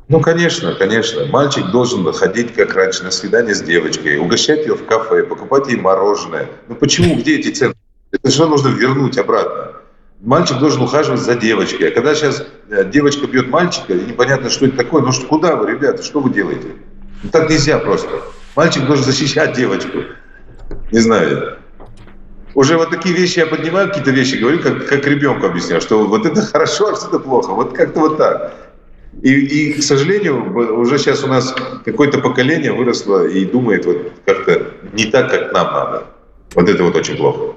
[0.09, 1.27] Ну, конечно, конечно.
[1.27, 5.77] Мальчик должен ходить, как раньше, на свидание с девочкой, угощать ее в кафе, покупать ей
[5.77, 6.49] мороженое.
[6.69, 7.17] Ну, почему?
[7.17, 7.75] Где эти цены?
[8.13, 9.76] Это что нужно вернуть обратно
[10.21, 11.89] мальчик должен ухаживать за девочкой.
[11.89, 15.57] А когда сейчас э, девочка бьет мальчика, и непонятно, что это такое, ну что, куда
[15.57, 16.69] вы, ребята, что вы делаете?
[17.23, 18.09] Ну, так нельзя просто.
[18.55, 19.99] Мальчик должен защищать девочку.
[20.91, 21.59] Не знаю.
[22.55, 26.25] Уже вот такие вещи я поднимаю, какие-то вещи говорю, как, как ребенку объясняю, что вот
[26.25, 27.51] это хорошо, а что это плохо.
[27.51, 28.55] Вот как-то вот так.
[29.23, 31.55] И, и, к сожалению, уже сейчас у нас
[31.85, 36.07] какое-то поколение выросло и думает вот как-то не так, как нам надо.
[36.55, 37.57] Вот это вот очень плохо.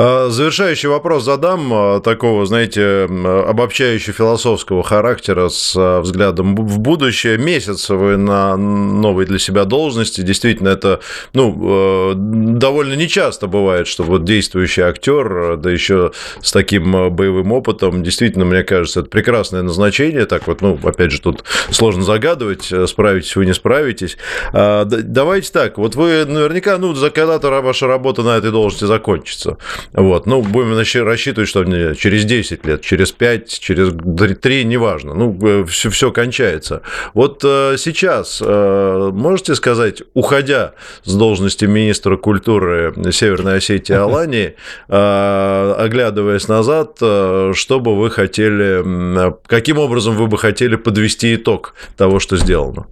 [0.00, 7.36] А, завершающий вопрос задам, а, такого, знаете, обобщающего философского характера с а, взглядом в будущее.
[7.36, 10.20] Месяц вы на новой для себя должности.
[10.20, 11.00] Действительно, это
[11.32, 18.44] ну, довольно нечасто бывает, что вот действующий актер, да еще с таким боевым опытом, действительно,
[18.44, 20.26] мне кажется, это прекрасное назначение.
[20.26, 24.16] Так вот, ну, опять же, тут сложно загадывать, справитесь вы, не справитесь.
[24.52, 29.58] Давайте так, вот вы наверняка, ну, когда-то ваша работа на этой должности закончится.
[29.92, 30.26] Вот.
[30.26, 31.64] Ну, будем рассчитывать, что
[31.94, 33.92] через 10 лет, через 5, через
[34.36, 35.14] 3, неважно.
[35.14, 36.82] Ну, все, все кончается.
[37.14, 40.72] Вот э, сейчас э, можете сказать, уходя
[41.04, 44.54] с должности министра культуры Северной Осетии Алании,
[44.88, 52.20] э, оглядываясь назад, что бы вы хотели, каким образом вы бы хотели подвести итог того,
[52.20, 52.86] что сделано?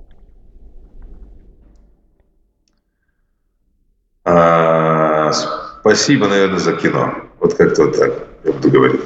[4.24, 5.30] А,
[5.86, 7.14] Спасибо, наверное, за кино.
[7.38, 8.12] Вот как-то вот так
[8.42, 9.02] я буду говорить.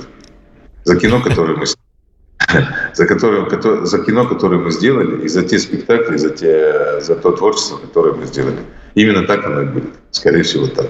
[0.84, 1.66] За кино, которое мы
[2.94, 7.32] за, которое, за кино, которое мы сделали, и за те спектакли, за, те, за то
[7.32, 8.56] творчество, которое мы сделали.
[8.94, 9.90] Именно так оно и будет.
[10.10, 10.86] Скорее всего, так.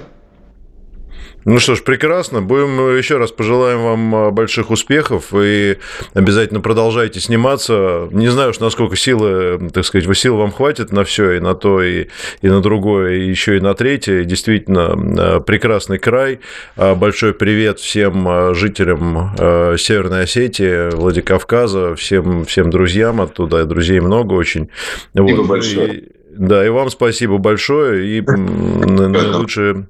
[1.45, 2.43] Ну что ж, прекрасно.
[2.43, 5.79] Будем еще раз пожелаем вам а, больших успехов и
[6.13, 8.09] обязательно продолжайте сниматься.
[8.13, 11.83] Не знаю уж, насколько силы, так сказать, сил вам хватит на все, и на то,
[11.83, 12.09] и,
[12.43, 14.25] и на другое, и еще и на третье.
[14.25, 16.41] Действительно, прекрасный край.
[16.77, 19.35] А, большой привет всем жителям
[19.79, 23.65] Северной Осетии, Владикавказа, всем, всем друзьям оттуда.
[23.65, 24.69] Друзей много очень.
[25.15, 25.49] Спасибо вот.
[25.49, 25.95] большое.
[25.95, 28.19] И, да, и вам спасибо большое.
[28.19, 29.87] И наилучшие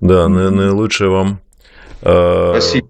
[0.00, 1.40] да, наилучшее вам.
[2.02, 2.88] Э, Спасибо.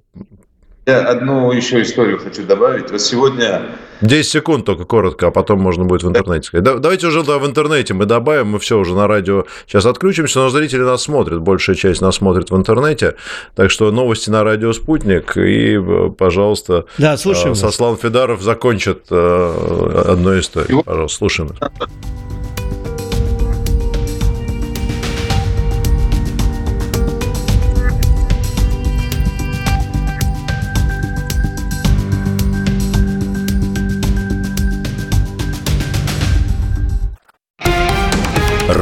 [0.87, 2.91] Я одну еще историю хочу добавить.
[2.91, 3.63] Вот сегодня...
[4.01, 6.65] 10 секунд только коротко, а потом можно будет в интернете сказать.
[6.65, 10.49] Давайте уже да, в интернете мы добавим, мы все уже на радио сейчас отключимся, но
[10.49, 13.17] зрители нас смотрят, большая часть нас смотрит в интернете,
[13.55, 20.05] так что новости на радио «Спутник» и, э, пожалуйста, да, слушаем Сослан Федаров закончит э,
[20.09, 20.83] одну историю.
[20.83, 21.51] Пожалуйста, слушаем.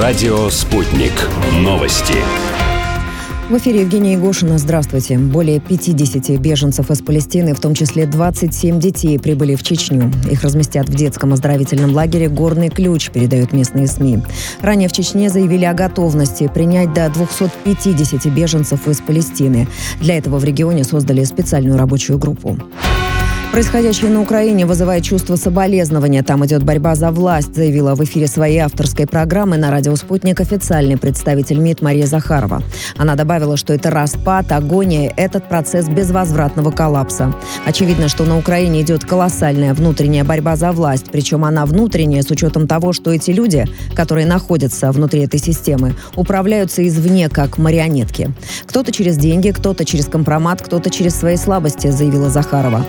[0.09, 1.13] Радио «Спутник».
[1.61, 2.15] Новости.
[3.51, 4.57] В эфире Евгения Егошина.
[4.57, 5.19] Здравствуйте.
[5.19, 10.11] Более 50 беженцев из Палестины, в том числе 27 детей, прибыли в Чечню.
[10.31, 14.21] Их разместят в детском оздоровительном лагере «Горный ключ», передают местные СМИ.
[14.63, 19.69] Ранее в Чечне заявили о готовности принять до 250 беженцев из Палестины.
[20.01, 22.57] Для этого в регионе создали специальную рабочую группу.
[23.53, 26.23] Происходящее на Украине вызывает чувство соболезнования.
[26.23, 30.97] Там идет борьба за власть, заявила в эфире своей авторской программы на радио «Спутник» официальный
[30.97, 32.63] представитель МИД Мария Захарова.
[32.97, 37.35] Она добавила, что это распад, агония, этот процесс безвозвратного коллапса.
[37.67, 42.69] Очевидно, что на Украине идет колоссальная внутренняя борьба за власть, причем она внутренняя с учетом
[42.69, 48.31] того, что эти люди, которые находятся внутри этой системы, управляются извне как марионетки.
[48.67, 52.85] Кто-то через деньги, кто-то через компромат, кто-то через свои слабости, заявила Захарова.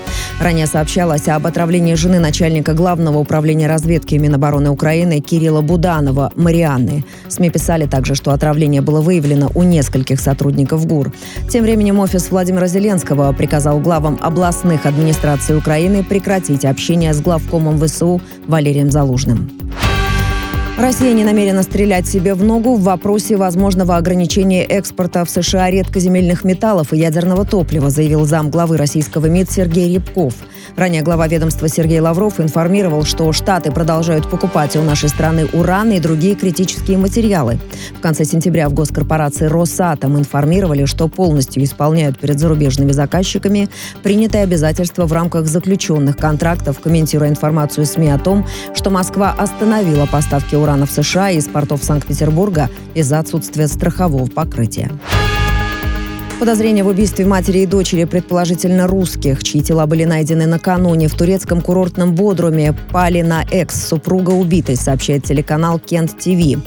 [0.50, 7.06] Ранее сообщалось об отравлении жены начальника Главного управления разведки Минобороны Украины Кирилла Буданова, Марианны.
[7.28, 11.14] СМИ писали также, что отравление было выявлено у нескольких сотрудников ГУР.
[11.52, 18.20] Тем временем офис Владимира Зеленского приказал главам областных администраций Украины прекратить общение с главкомом ВСУ
[18.47, 19.52] Валерием Залужным.
[20.80, 26.45] Россия не намерена стрелять себе в ногу в вопросе возможного ограничения экспорта в США редкоземельных
[26.45, 30.36] металлов и ядерного топлива, заявил зам главы российского МИД Сергей Рябков.
[30.77, 35.99] Ранее глава ведомства Сергей Лавров информировал, что Штаты продолжают покупать у нашей страны уран и
[35.99, 37.59] другие критические материалы.
[37.97, 43.67] В конце сентября в госкорпорации «Росатом» информировали, что полностью исполняют перед зарубежными заказчиками
[44.01, 50.55] принятые обязательства в рамках заключенных контрактов, комментируя информацию СМИ о том, что Москва остановила поставки
[50.55, 54.91] урана в США из портов Санкт-Петербурга из-за отсутствия страхового покрытия.
[56.40, 61.60] Подозрения в убийстве матери и дочери, предположительно русских, чьи тела были найдены накануне в турецком
[61.60, 66.58] курортном Бодруме, пали на экс, супруга убитой, сообщает телеканал Кент ТВ.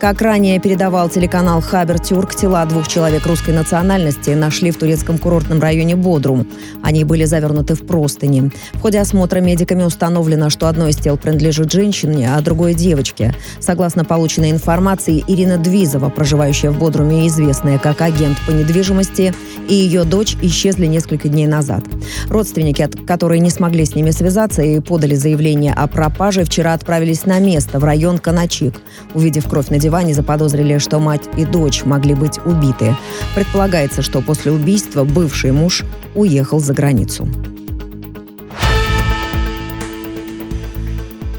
[0.00, 5.60] Как ранее передавал телеканал Хабер Тюрк, тела двух человек русской национальности нашли в турецком курортном
[5.60, 6.48] районе Бодрум.
[6.82, 8.50] Они были завернуты в простыни.
[8.72, 13.32] В ходе осмотра медиками установлено, что одно из тел принадлежит женщине, а другое– девочке.
[13.60, 19.34] Согласно полученной информации, Ирина Двизова, проживающая в Бодруме и известная как агент по недвижимости, Кэти
[19.68, 21.84] и ее дочь исчезли несколько дней назад.
[22.28, 27.38] Родственники, которые не смогли с ними связаться и подали заявление о пропаже, вчера отправились на
[27.38, 28.74] место, в район Каначик.
[29.14, 32.96] Увидев кровь на диване, заподозрили, что мать и дочь могли быть убиты.
[33.34, 37.28] Предполагается, что после убийства бывший муж уехал за границу.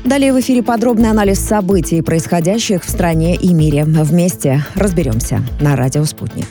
[0.04, 3.86] Далее в эфире подробный анализ событий, происходящих в стране и мире.
[3.86, 6.48] Вместе разберемся на радио «Спутник».